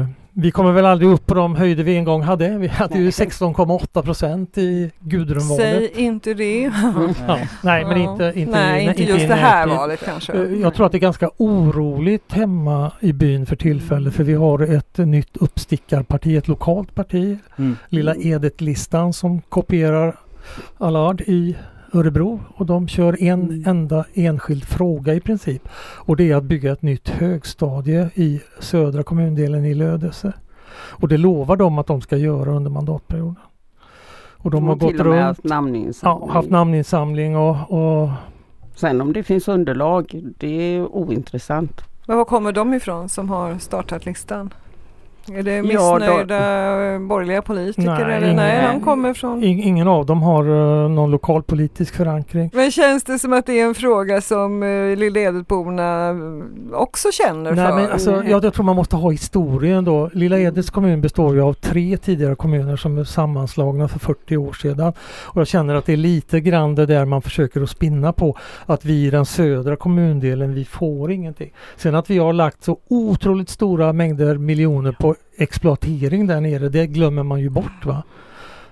Eh, 0.00 0.06
vi 0.34 0.50
kommer 0.50 0.72
väl 0.72 0.86
aldrig 0.86 1.10
upp 1.10 1.26
på 1.26 1.34
de 1.34 1.54
höjder 1.56 1.84
vi 1.84 1.96
en 1.96 2.04
gång 2.04 2.22
hade. 2.22 2.58
Vi 2.58 2.68
hade 2.68 2.94
ju 2.98 3.02
Nej. 3.02 3.10
16,8 3.10 4.02
procent 4.02 4.58
i 4.58 4.90
Gudrunvalet. 5.00 5.56
Säg 5.66 5.90
inte 5.96 6.34
det. 6.34 6.62
Ja, 7.26 7.38
nej, 7.62 7.84
men 7.84 7.96
inte, 7.96 8.32
inte, 8.36 8.52
Nej, 8.52 8.86
inte 8.86 9.02
just 9.02 9.28
det 9.28 9.34
här 9.34 9.66
närtid. 9.66 9.78
valet 9.78 10.04
kanske. 10.04 10.32
Eh, 10.32 10.60
Jag 10.60 10.74
tror 10.74 10.86
att 10.86 10.92
det 10.92 10.98
är 10.98 11.00
ganska 11.00 11.30
oroligt 11.36 12.32
hemma 12.32 12.92
i 13.00 13.12
byn 13.12 13.46
för 13.46 13.56
tillfället 13.56 14.14
för 14.14 14.24
vi 14.24 14.34
har 14.34 14.74
ett 14.74 14.98
nytt 14.98 15.36
uppstickarparti, 15.36 16.36
ett 16.36 16.48
lokalt 16.48 16.94
parti, 16.94 17.38
Mm. 17.56 17.76
Lilla 17.88 18.14
Edet-listan 18.14 19.12
som 19.12 19.40
kopierar 19.40 20.16
Allard 20.78 21.20
i 21.20 21.56
Örebro 21.94 22.40
och 22.56 22.66
de 22.66 22.88
kör 22.88 23.22
en 23.22 23.42
Mm. 23.42 23.62
enda 23.66 24.04
enskild 24.14 24.64
fråga 24.64 25.14
i 25.14 25.20
princip 25.20 25.68
och 25.98 26.16
det 26.16 26.30
är 26.30 26.36
att 26.36 26.44
bygga 26.44 26.72
ett 26.72 26.82
nytt 26.82 27.08
högstadie 27.08 28.10
i 28.14 28.40
södra 28.60 29.02
kommundelen 29.02 29.64
i 29.64 29.74
Lödöse. 29.74 30.32
Och 30.74 31.08
det 31.08 31.16
lovar 31.16 31.56
de 31.56 31.78
att 31.78 31.86
de 31.86 32.00
ska 32.00 32.16
göra 32.16 32.50
under 32.50 32.70
mandatperioden. 32.70 33.36
Och 34.36 34.50
de 34.50 34.64
har 34.64 34.74
och 34.74 34.80
till 34.80 34.88
gått 34.88 35.00
och 35.00 35.06
runt, 35.06 35.20
haft 35.22 35.44
namninsamling. 35.44 36.26
ja, 36.28 36.32
haft 36.32 36.50
namninsamling 36.50 37.36
och, 37.36 37.56
och 37.70 38.10
Sen 38.74 39.00
om 39.00 39.12
det 39.12 39.22
finns 39.22 39.48
underlag, 39.48 40.22
det 40.38 40.46
är 40.76 40.80
ointressant. 40.96 41.80
Men 42.06 42.16
var 42.16 42.24
kommer 42.24 42.52
de 42.52 42.74
ifrån 42.74 43.08
som 43.08 43.28
har 43.30 43.58
startat 43.58 44.06
listan? 44.06 44.50
Är 45.34 45.42
det 45.42 45.56
Ja, 45.56 45.62
missnöjda 45.62 46.38
borgerliga 46.98 47.42
politiker? 47.42 48.04
Nej, 48.06 48.16
eller? 48.16 48.34
Nej, 48.34 48.58
ingen- 48.60 48.78
de 48.78 48.84
kommer 48.84 49.14
från... 49.14 49.42
ing- 49.44 49.62
ingen 49.62 49.88
av 49.88 50.06
dem 50.06 50.22
har 50.22 50.44
eh, 50.84 50.88
någon 50.90 51.10
lokalpolitisk 51.10 51.94
förankring. 51.94 52.50
Men 52.54 52.70
känns 52.70 53.04
det 53.04 53.18
som 53.18 53.32
att 53.32 53.46
det 53.46 53.60
är 53.60 53.64
en 53.66 53.74
fråga 53.74 54.20
som 54.20 54.62
uh, 54.62 54.96
Lilla 54.96 55.20
Edetborna 55.20 56.08
eh, 56.10 56.16
också 56.80 57.08
känner 57.12 57.52
Nej, 57.52 57.66
för? 57.66 57.74
men 57.76 57.90
alltså, 57.90 58.24
jag, 58.24 58.44
jag 58.44 58.54
tror 58.54 58.64
man 58.64 58.76
måste 58.76 58.96
ha 58.96 59.10
historien 59.10 59.84
då. 59.84 60.10
Lilla 60.12 60.38
Edets 60.38 60.70
kommun 60.70 61.00
består 61.00 61.34
ju 61.34 61.40
av 61.40 61.52
tre 61.54 61.96
tidigare 61.96 62.34
kommuner 62.34 62.76
som 62.76 62.98
är 62.98 63.04
sammanslagna 63.04 63.88
för 63.88 63.98
40 63.98 64.36
år 64.36 64.52
sedan. 64.52 64.92
Och 65.24 65.40
jag 65.40 65.46
känner 65.46 65.74
att 65.74 65.86
det 65.86 65.92
är 65.92 65.96
lite 65.96 66.40
grann 66.40 66.74
det 66.74 66.86
där 66.86 67.04
man 67.04 67.22
försöker 67.22 67.62
att 67.62 67.70
spinna 67.70 68.12
på. 68.12 68.36
Att 68.66 68.84
vi 68.84 69.06
i 69.06 69.10
den 69.10 69.26
södra 69.26 69.76
kommundelen, 69.76 70.54
vi 70.54 70.64
får 70.64 71.12
ingenting. 71.12 71.52
Sen 71.76 71.94
att 71.94 72.10
vi 72.10 72.18
har 72.18 72.32
lagt 72.32 72.64
så 72.64 72.78
otroligt 72.88 73.48
stora 73.48 73.92
mängder 73.92 74.38
miljoner 74.38 74.92
på 75.00 75.11
exploatering 75.36 76.26
där 76.26 76.40
nere, 76.40 76.68
det 76.68 76.86
glömmer 76.86 77.22
man 77.22 77.40
ju 77.40 77.48
bort. 77.48 77.84
va. 77.86 78.02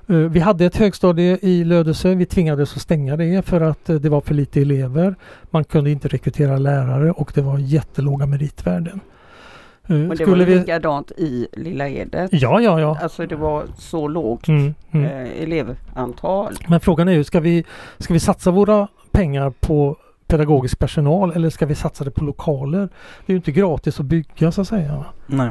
Eh, 0.08 0.16
Vi 0.16 0.40
hade 0.40 0.64
ett 0.66 0.76
högstadie 0.76 1.38
i 1.42 1.64
Lödöse. 1.64 2.14
Vi 2.14 2.26
tvingades 2.26 2.76
att 2.76 2.82
stänga 2.82 3.16
det 3.16 3.46
för 3.46 3.60
att 3.60 3.90
eh, 3.90 3.96
det 3.96 4.08
var 4.08 4.20
för 4.20 4.34
lite 4.34 4.60
elever. 4.60 5.14
Man 5.50 5.64
kunde 5.64 5.90
inte 5.90 6.08
rekrytera 6.08 6.56
lärare 6.56 7.10
och 7.12 7.32
det 7.34 7.42
var 7.42 7.58
jättelåga 7.58 8.26
meritvärden. 8.26 9.00
Eh, 9.86 9.96
Men 9.96 10.16
det 10.16 10.24
var 10.26 10.36
ju 10.36 10.58
likadant 10.58 11.10
i 11.10 11.46
Lilla 11.52 11.88
Edet. 11.88 12.30
Ja, 12.32 12.60
ja, 12.60 12.80
ja. 12.80 12.98
Alltså 13.02 13.26
det 13.26 13.36
var 13.36 13.64
så 13.78 14.08
lågt 14.08 14.48
Mm, 14.48 14.74
mm. 14.90 15.04
eh, 15.06 15.42
elevantal. 15.42 16.54
Men 16.68 16.80
frågan 16.80 17.08
är 17.08 17.12
ju, 17.12 17.24
ska 17.24 17.40
vi, 17.40 17.64
ska 17.98 18.12
vi 18.14 18.20
satsa 18.20 18.50
våra 18.50 18.88
pengar 19.10 19.50
på 19.60 19.96
pedagogisk 20.26 20.78
personal 20.78 21.32
eller 21.32 21.50
ska 21.50 21.66
vi 21.66 21.74
satsa 21.74 22.04
det 22.04 22.10
på 22.10 22.24
lokaler? 22.24 22.80
Det 23.26 23.32
är 23.32 23.34
ju 23.34 23.36
inte 23.36 23.52
gratis 23.52 24.00
att 24.00 24.06
bygga 24.06 24.52
så 24.52 24.60
att 24.60 24.68
säga. 24.68 25.04
Nej. 25.26 25.50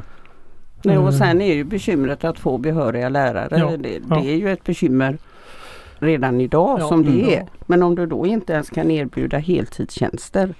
Nej, 0.83 0.95
Mm. 0.95 1.07
och 1.07 1.13
sen 1.13 1.41
är 1.41 1.53
ju 1.53 1.63
bekymret 1.63 2.23
att 2.23 2.39
få 2.39 2.57
behöriga 2.57 3.09
lärare. 3.09 3.57
Ja, 3.59 3.77
Det, 3.77 3.99
ja. 4.09 4.15
det 4.15 4.29
är 4.31 4.35
ju 4.35 4.49
ett 4.53 4.63
bekymmer 4.63 5.17
redan 5.99 6.41
idag 6.41 6.79
Ja, 6.79 6.87
som 6.87 7.03
det 7.05 7.11
mm. 7.21 7.29
är. 7.29 7.45
Men 7.65 7.83
om 7.83 7.95
du 7.95 8.05
då 8.05 8.25
inte 8.25 8.53
ens 8.53 8.69
kan 8.69 8.91
erbjuda 8.91 9.37
heltidstjänster 9.37 10.53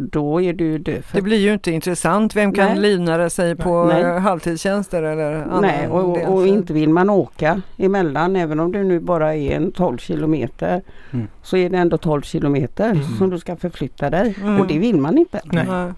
då 0.00 0.40
är 0.42 0.52
du 0.52 0.78
död. 0.78 1.02
Det 1.12 1.22
blir 1.22 1.38
ju 1.38 1.52
inte 1.52 1.70
intressant. 1.70 2.36
Vem 2.36 2.52
kan 2.52 2.66
Nej. 2.66 2.78
livnära 2.78 3.30
sig 3.30 3.56
på 3.56 3.84
Nej. 3.84 4.18
halvtidstjänster 4.20 5.02
eller 5.02 5.32
annan 5.34 5.62
Nej, 5.62 5.88
och, 5.88 6.34
och 6.34 6.46
inte 6.46 6.72
vill 6.72 6.88
man 6.88 7.10
åka 7.10 7.62
emellan 7.76 8.36
även 8.36 8.60
om 8.60 8.72
det 8.72 8.82
nu 8.84 9.00
bara 9.00 9.34
är 9.36 9.50
en 9.56 9.72
12 9.72 9.98
kilometer 9.98 10.82
Mm. 11.10 11.26
så 11.42 11.56
är 11.56 11.70
det 11.70 11.78
ändå 11.78 11.98
12 11.98 12.22
kilometer 12.22 12.90
Mm. 12.90 13.02
som 13.18 13.30
du 13.30 13.38
ska 13.38 13.56
förflytta 13.56 14.10
dig 14.10 14.34
Mm. 14.42 14.60
och 14.60 14.66
det 14.66 14.78
vill 14.78 14.96
man 15.00 15.18
inte. 15.18 15.40
Nej. 15.44 15.66
Nej, 15.68 15.92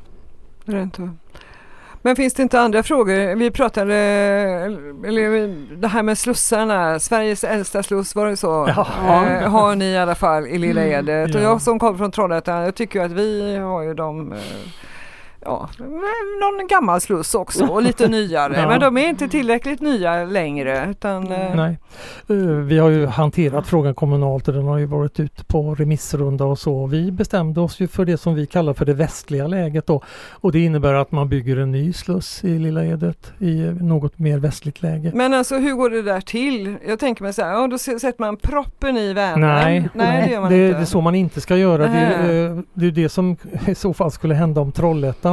det 0.65 0.73
är 0.73 0.77
det 0.77 0.83
inte. 0.83 1.11
Men 2.03 2.17
finns 2.17 2.35
det 2.35 2.43
inte 2.43 2.61
andra 2.61 2.83
frågor? 2.83 3.35
Vi 3.35 3.51
pratade, 3.51 3.95
eller 5.07 5.77
det 5.77 5.89
här 5.89 6.03
med 6.03 6.19
slussarna, 6.19 6.99
Sveriges 6.99 7.45
äldsta 7.45 7.83
sluss, 7.83 8.15
var 8.15 8.27
det 8.27 8.37
så? 8.37 8.73
Ja. 8.77 8.87
Eh, 9.27 9.51
har 9.51 9.75
ni 9.75 9.85
i 9.85 9.99
alla 9.99 10.15
fall 10.15 10.47
i 10.47 10.59
Lilla 10.59 10.85
Mm. 10.85 11.09
Edet. 11.09 11.35
Och 11.35 11.41
Ja. 11.41 11.45
jag 11.45 11.63
som 11.63 11.79
kommer 11.79 11.99
från 11.99 12.11
Trollhättan, 12.11 12.63
jag 12.63 12.75
tycker 12.75 13.01
att 13.05 13.13
vi 13.13 13.57
har 13.57 13.83
ju 13.83 13.95
de 13.95 14.33
eh, 14.33 14.39
Ja, 15.45 15.69
någon 16.41 16.67
gammal 16.67 17.01
sluss 17.01 17.35
också 17.35 17.67
och 17.67 17.83
lite 17.83 18.09
nyare. 18.19 18.55
Ja. 18.57 18.69
Men 18.69 18.81
de 18.81 18.97
är 18.99 19.09
inte 19.09 19.29
tillräckligt 19.29 19.81
nya 19.81 20.25
längre. 20.25 20.87
Utan, 20.91 21.33
eh, 21.33 21.55
Nej. 21.57 21.79
Eh, 22.29 22.37
Vi 22.37 22.79
har 22.79 22.89
ju 22.89 23.07
hanterat 23.07 23.67
frågan 23.67 23.95
kommunalt 23.95 24.49
och 24.49 24.55
den 24.55 24.65
har 24.67 24.79
ju 24.79 24.87
varit 24.87 25.21
ute 25.21 25.45
på 25.45 25.75
remissrunda 25.75 26.45
och 26.45 26.59
så. 26.59 26.87
Vi 26.87 27.13
bestämde 27.13 27.61
oss 27.61 27.81
ju 27.81 27.89
för 27.89 28.05
det 28.05 28.17
som 28.19 28.35
vi 28.35 28.47
kallar 28.47 28.73
för 28.75 28.85
det 28.85 28.95
västliga 28.95 29.47
läget 29.47 29.87
då. 29.87 30.03
Och 30.31 30.53
det 30.53 30.61
innebär 30.65 30.95
att 30.95 31.13
man 31.13 31.29
bygger 31.29 31.57
en 31.57 31.71
ny 31.73 31.93
sluss 31.93 32.45
i 32.45 32.59
Lilla 32.59 32.85
Edet 32.85 33.33
i 33.39 33.61
något 33.81 34.19
mer 34.19 34.39
västligt 34.39 34.83
läge. 34.83 35.11
Men 35.15 35.35
alltså 35.35 35.57
hur 35.59 35.75
går 35.75 35.91
det 35.91 36.03
där 36.03 36.21
till? 36.21 36.77
Jag 36.89 36.99
tänker 36.99 37.23
mig 37.23 37.33
så 37.33 37.43
här, 37.43 37.53
ja, 37.53 37.67
då 37.67 37.79
sätter 37.79 38.15
man 38.21 38.37
proppen 38.37 38.97
i 38.97 39.13
Vänern. 39.13 39.41
Nej, 39.41 39.89
nej, 39.95 40.27
det 40.27 40.33
gör 40.33 40.41
man 40.41 40.51
det, 40.51 40.67
inte. 40.67 40.79
det 40.79 40.83
är 40.83 40.87
så 40.87 41.01
man 41.01 41.15
inte 41.15 41.41
ska 41.41 41.57
göra. 41.57 41.87
Det, 41.87 42.15
eh, 42.15 42.59
det 42.75 42.87
är 42.87 42.91
det 42.91 43.09
som 43.09 43.37
i 43.67 43.75
så 43.75 43.95
fall 43.95 44.11
skulle 44.11 44.35
hända 44.35 44.61
om 44.61 44.73
Trollhättan 44.73 45.30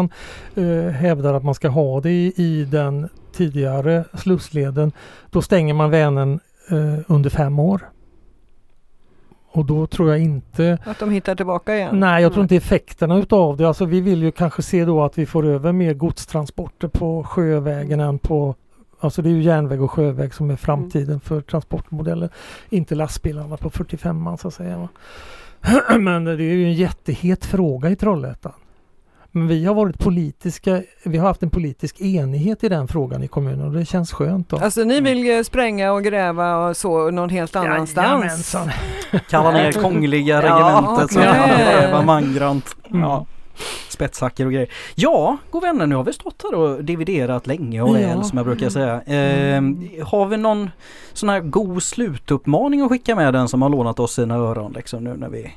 eh, 0.56 0.92
hävdar 0.92 1.34
att 1.34 1.44
man 1.44 1.56
ska 1.56 1.70
ha 1.70 2.02
det 2.02 2.10
i, 2.10 2.34
i 2.36 2.66
den 2.66 3.10
tidigare 3.34 4.04
Slussleden, 4.14 4.92
då 5.30 5.42
stänger 5.42 5.74
man 5.74 5.90
Vänern 5.90 6.40
eh, 6.70 7.00
under 7.08 7.30
fem 7.30 7.60
år. 7.60 7.90
Och 9.52 9.66
då 9.66 9.88
tror 9.88 10.10
jag 10.10 10.20
inte 10.20 10.78
Att 10.86 11.00
de 11.00 11.12
hittar 11.12 11.36
tillbaka 11.36 11.76
igen? 11.76 12.00
Nej, 12.00 12.24
jag 12.24 12.34
tror 12.34 12.44
inte 12.44 12.56
effekterna 12.56 13.18
utav 13.18 13.58
det. 13.58 13.68
Alltså 13.68 13.86
vi 13.86 14.02
vill 14.02 14.24
ju 14.24 14.32
kanske 14.32 14.62
se 14.62 14.86
då 14.86 15.04
att 15.04 15.18
vi 15.18 15.26
får 15.26 15.46
över 15.46 15.72
mer 15.72 15.94
godstransporter 15.94 16.88
på 16.88 17.24
sjövägen 17.24 18.00
än 18.00 18.20
på 18.20 18.56
Alltså 19.00 19.22
det 19.22 19.30
är 19.30 19.32
ju 19.32 19.42
järnväg 19.42 19.82
och 19.82 19.92
sjöväg 19.92 20.34
som 20.34 20.52
är 20.52 20.56
framtiden 20.56 21.20
för 21.20 21.42
transportmodellen. 21.42 22.30
Inte 22.70 22.96
lastbilarna 22.96 23.58
på 23.58 23.70
45 23.70 24.38
så 24.38 24.48
att 24.48 24.54
säga. 24.54 24.88
Men 26.00 26.26
det 26.26 26.32
är 26.32 26.38
ju 26.38 26.66
en 26.66 26.74
jättehet 26.74 27.46
fråga 27.46 27.90
i 27.90 27.96
Trollhättan. 27.96 28.54
Men 29.32 29.48
vi 29.48 29.66
har 29.66 29.74
varit 29.74 30.00
politiska, 30.00 30.82
vi 31.04 31.18
har 31.18 31.28
haft 31.28 31.44
en 31.44 31.50
politisk 31.50 32.02
enighet 32.02 32.64
i 32.64 32.70
den 32.70 32.88
frågan 32.88 33.24
i 33.24 33.28
kommunen 33.28 33.66
och 33.68 33.72
det 33.74 33.86
känns 33.86 34.12
skönt. 34.14 34.50
Då. 34.50 34.58
Alltså 34.58 34.84
ni 34.84 35.02
vill 35.02 35.18
ju 35.26 35.44
spränga 35.44 35.92
och 35.94 36.04
gräva 36.04 36.68
och 36.68 36.78
så 36.78 37.12
någon 37.12 37.30
helt 37.30 37.56
annanstans? 37.56 38.08
Jajamensan. 38.08 38.70
Kalla 39.30 39.52
ner 39.52 39.72
kongliga 39.72 40.36
Ja, 40.36 40.42
regementet 40.42 41.12
så 41.12 41.20
okej. 41.20 41.32
kan 41.34 41.40
man 41.50 41.58
gräva 41.60 42.02
mangrant. 42.02 42.76
Mm. 42.90 43.02
Ja. 43.02 43.26
Spetshackor 43.90 44.46
och 44.46 44.52
grejer. 44.52 44.70
Ja, 44.96 45.38
god 45.52 45.62
vänner, 45.62 45.86
nu 45.88 45.96
har 45.96 46.04
vi 46.04 46.14
stått 46.14 46.44
här 46.44 46.54
och 46.60 46.84
dividerat 46.84 47.48
länge 47.48 47.82
och 47.82 47.96
väl 47.96 48.02
Ja. 48.18 48.24
som 48.24 48.38
jag 48.38 48.46
brukar 48.46 48.70
säga. 48.70 48.94
Eh, 49.02 49.62
har 50.08 50.26
vi 50.26 50.38
någon 50.38 50.70
sån 51.14 51.30
här 51.30 51.40
god 51.40 51.84
slutuppmaning 51.84 52.82
att 52.82 52.90
skicka 52.90 53.16
med 53.16 53.34
den 53.34 53.48
som 53.48 53.62
har 53.62 53.70
lånat 53.70 54.00
oss 54.00 54.14
sina 54.14 54.36
öron 54.36 54.72
liksom 54.76 55.04
nu 55.04 55.14
när 55.18 55.30
vi... 55.30 55.52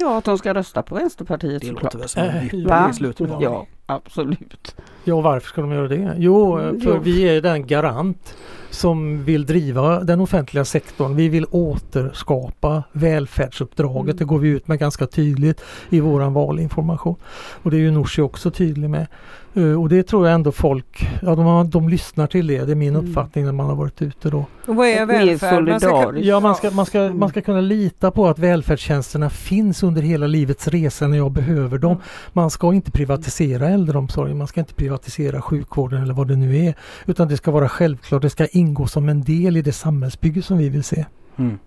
Ja, 0.00 0.18
att 0.18 0.24
de 0.24 0.38
ska 0.38 0.54
rösta 0.54 0.82
på 0.82 0.94
Vänsterpartiet 0.94 1.60
Det 1.62 1.66
såklart. 1.68 1.82
låter 1.84 1.98
väl 1.98 2.08
som 2.08 2.22
en 2.22 2.28
Äh, 2.36 2.46
ypperlig 2.46 2.66
va? 2.68 3.38
Ja, 3.40 3.66
absolut. 3.88 4.76
Ja, 5.04 5.20
varför 5.20 5.48
ska 5.48 5.60
de 5.60 5.72
göra 5.72 5.88
det? 5.88 6.14
Jo, 6.18 6.58
Mm, 6.58 6.80
för 6.80 6.94
jo. 6.94 7.00
vi 7.02 7.22
är 7.28 7.42
den 7.42 7.66
garant 7.66 8.34
som 8.70 9.24
vill 9.24 9.46
driva 9.46 10.00
den 10.00 10.20
offentliga 10.20 10.64
sektorn. 10.64 11.16
Vi 11.16 11.28
vill 11.28 11.46
återskapa 11.50 12.82
välfärdsuppdraget. 12.92 14.04
Mm. 14.14 14.16
Det 14.16 14.24
går 14.24 14.38
vi 14.38 14.48
ut 14.48 14.68
med 14.68 14.78
ganska 14.78 15.06
tydligt 15.06 15.60
i 15.90 16.00
våran 16.00 16.32
valinformation. 16.32 17.16
Och 17.62 17.70
det 17.70 17.76
är 17.76 17.80
ju 17.80 17.90
Nooshi 17.90 18.22
också 18.22 18.50
tydlig 18.50 18.90
med. 18.90 19.06
Eh, 19.54 19.80
och 19.82 19.88
det 19.88 20.02
tror 20.02 20.26
jag 20.26 20.34
ändå 20.34 20.52
folk, 20.52 21.08
ja 21.22 21.34
de, 21.34 21.44
har, 21.44 21.64
de 21.64 21.88
lyssnar 21.88 22.26
till 22.26 22.46
det. 22.46 22.64
Det 22.64 22.72
är 22.72 22.76
min 22.76 22.94
Mm. 22.96 23.06
uppfattning 23.08 23.44
när 23.44 23.52
man 23.52 23.66
har 23.66 23.74
varit 23.74 24.02
ute 24.02 24.30
då. 24.30 24.44
Och 24.66 24.76
vad 24.76 24.86
är 24.88 25.06
välfärd? 25.06 25.64
Man 25.68 25.80
ska- 25.80 25.88
solidariskt. 25.90 26.26
Ja, 26.26 26.40
man 26.40 26.54
ska, 26.54 26.70
man, 26.70 26.86
ska, 26.86 26.98
Mm. 27.00 27.18
man 27.18 27.28
ska 27.28 27.40
kunna 27.40 27.60
lita 27.60 28.10
på 28.10 28.26
att 28.28 28.38
välfärdstjänsterna 28.38 29.30
finns 29.30 29.82
under 29.82 30.02
hela 30.02 30.26
livets 30.26 30.68
resa 30.68 31.06
när 31.08 31.16
jag 31.16 31.30
behöver 31.32 31.78
dem. 31.78 31.96
Man 32.32 32.50
ska 32.50 32.72
inte 32.74 32.90
privatisera 32.90 33.68
äldreomsorgen, 33.78 34.38
man 34.38 34.46
ska 34.46 34.60
inte 34.60 34.74
privatisera 34.74 35.42
sjukvården 35.42 36.02
eller 36.02 36.14
vad 36.14 36.28
det 36.28 36.36
nu 36.36 36.56
är. 36.56 36.74
Utan 37.06 37.28
det 37.28 37.36
ska 37.36 37.50
vara 37.50 37.68
självklart, 37.68 38.22
det 38.22 38.30
ska 38.30 38.46
ingå 38.46 38.86
som 38.86 39.08
en 39.08 39.22
del 39.22 39.56
i 39.56 39.62
det 39.62 39.72
samhällsbygge 39.72 40.42
som 40.42 40.58
vi 40.58 40.68
vill 40.68 40.84
se. 40.84 41.06
Mm. 41.36 41.58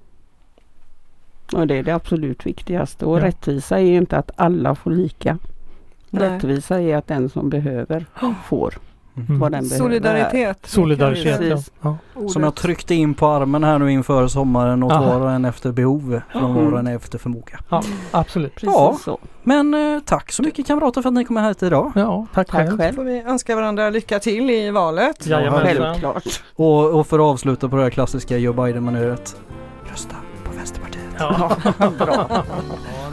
Och 1.54 1.68
det 1.68 1.76
är 1.76 1.84
det 1.84 1.92
absolut 1.92 2.46
viktigaste. 2.46 3.06
Och 3.06 3.20
Ja. 3.20 3.24
rättvisa 3.24 3.80
är 3.80 3.98
inte 3.98 4.18
att 4.18 4.32
alla 4.36 4.76
får 4.76 4.92
lika. 4.92 5.38
Nej. 6.10 6.30
Rättvisa 6.30 6.82
är 6.82 6.96
att 6.98 7.08
den 7.08 7.30
som 7.30 7.50
behöver 7.50 8.06
får 8.46 8.74
Mm. 9.18 9.52
den. 9.52 9.66
Solidaritet. 9.66 10.66
Solidaritet, 10.66 11.72
ja. 11.82 11.98
Ja. 12.16 12.28
Som 12.30 12.44
jag 12.44 12.56
tryckte 12.56 12.96
in 12.96 13.14
på 13.14 13.28
armen 13.28 13.64
här 13.64 13.80
nu 13.80 13.92
inför 13.92 14.28
sommaren 14.28 14.84
och 14.84 15.32
en 15.32 15.46
efter 15.46 15.72
behov 15.72 16.22
från 16.32 16.44
Mm. 16.52 16.56
var 16.66 16.72
och 16.74 16.80
en 16.80 16.88
efter 16.88 17.18
förmåga. 17.18 17.60
ja 17.70 17.84
absolut. 18.12 18.56
Precis 18.56 18.70
Ja. 18.76 18.98
så. 19.04 19.20
Men 19.44 19.74
eh, 19.74 20.00
tack 20.06 20.32
så 20.32 20.44
mycket 20.44 20.68
kamrater 20.68 21.02
för 21.02 21.10
att 21.10 21.14
ni 21.14 21.26
kom 21.26 21.38
hit 21.38 21.64
idag. 21.64 21.92
Ja, 21.96 22.28
tack, 22.34 22.48
Tack 22.48 22.68
själv. 22.68 22.78
själv. 22.78 22.96
får 22.96 23.04
vi 23.04 23.22
önska 23.22 23.56
varandra 23.56 23.90
lycka 23.90 24.20
till 24.20 24.50
i 24.50 24.72
valet. 24.72 25.28
Jajamensan. 25.28 25.68
Självklart. 25.68 26.24
Och, 26.56 27.00
och 27.00 27.08
för 27.08 27.20
att 27.20 27.24
avsluta 27.34 27.70
på 27.70 27.76
det 27.76 27.84
här 27.84 27.90
klassiska 27.90 28.38
Joe 28.38 28.54
Biden-manöret. 28.54 29.36
Rösta 29.92 30.16
på 30.44 30.58
Vänsterpartiet. 30.58 31.01
Ja. 31.20 31.58
Bra. 31.98 32.44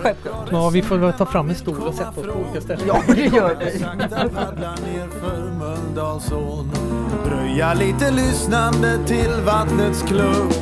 Självklart. 0.02 0.48
ja, 0.50 0.70
vi 0.70 0.82
får 0.82 0.96
väl 0.96 1.12
ta 1.12 1.26
fram 1.26 1.48
en 1.48 1.54
stol 1.54 1.82
och 1.82 1.94
sätta 1.94 2.10
oss 2.10 2.26
på 2.26 2.32
olika 2.32 2.60
ställen. 2.60 2.86
Ja, 2.86 3.02
det 3.06 3.24
gör 3.24 3.56
vi. 3.60 3.84
Dröja 7.30 7.74
lite 7.74 8.10
lyssnande 8.10 8.98
till 9.06 9.30
vattnets 9.44 10.02
kluck 10.02 10.54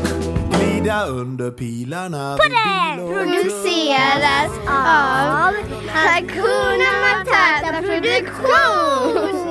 Glida 0.51 1.07
under 1.07 1.51
pilarna 1.51 2.37
produceras 2.97 4.53
av 4.69 5.55
Hakuna 5.89 6.91
Matata 7.03 7.83
Produktion. 7.83 9.47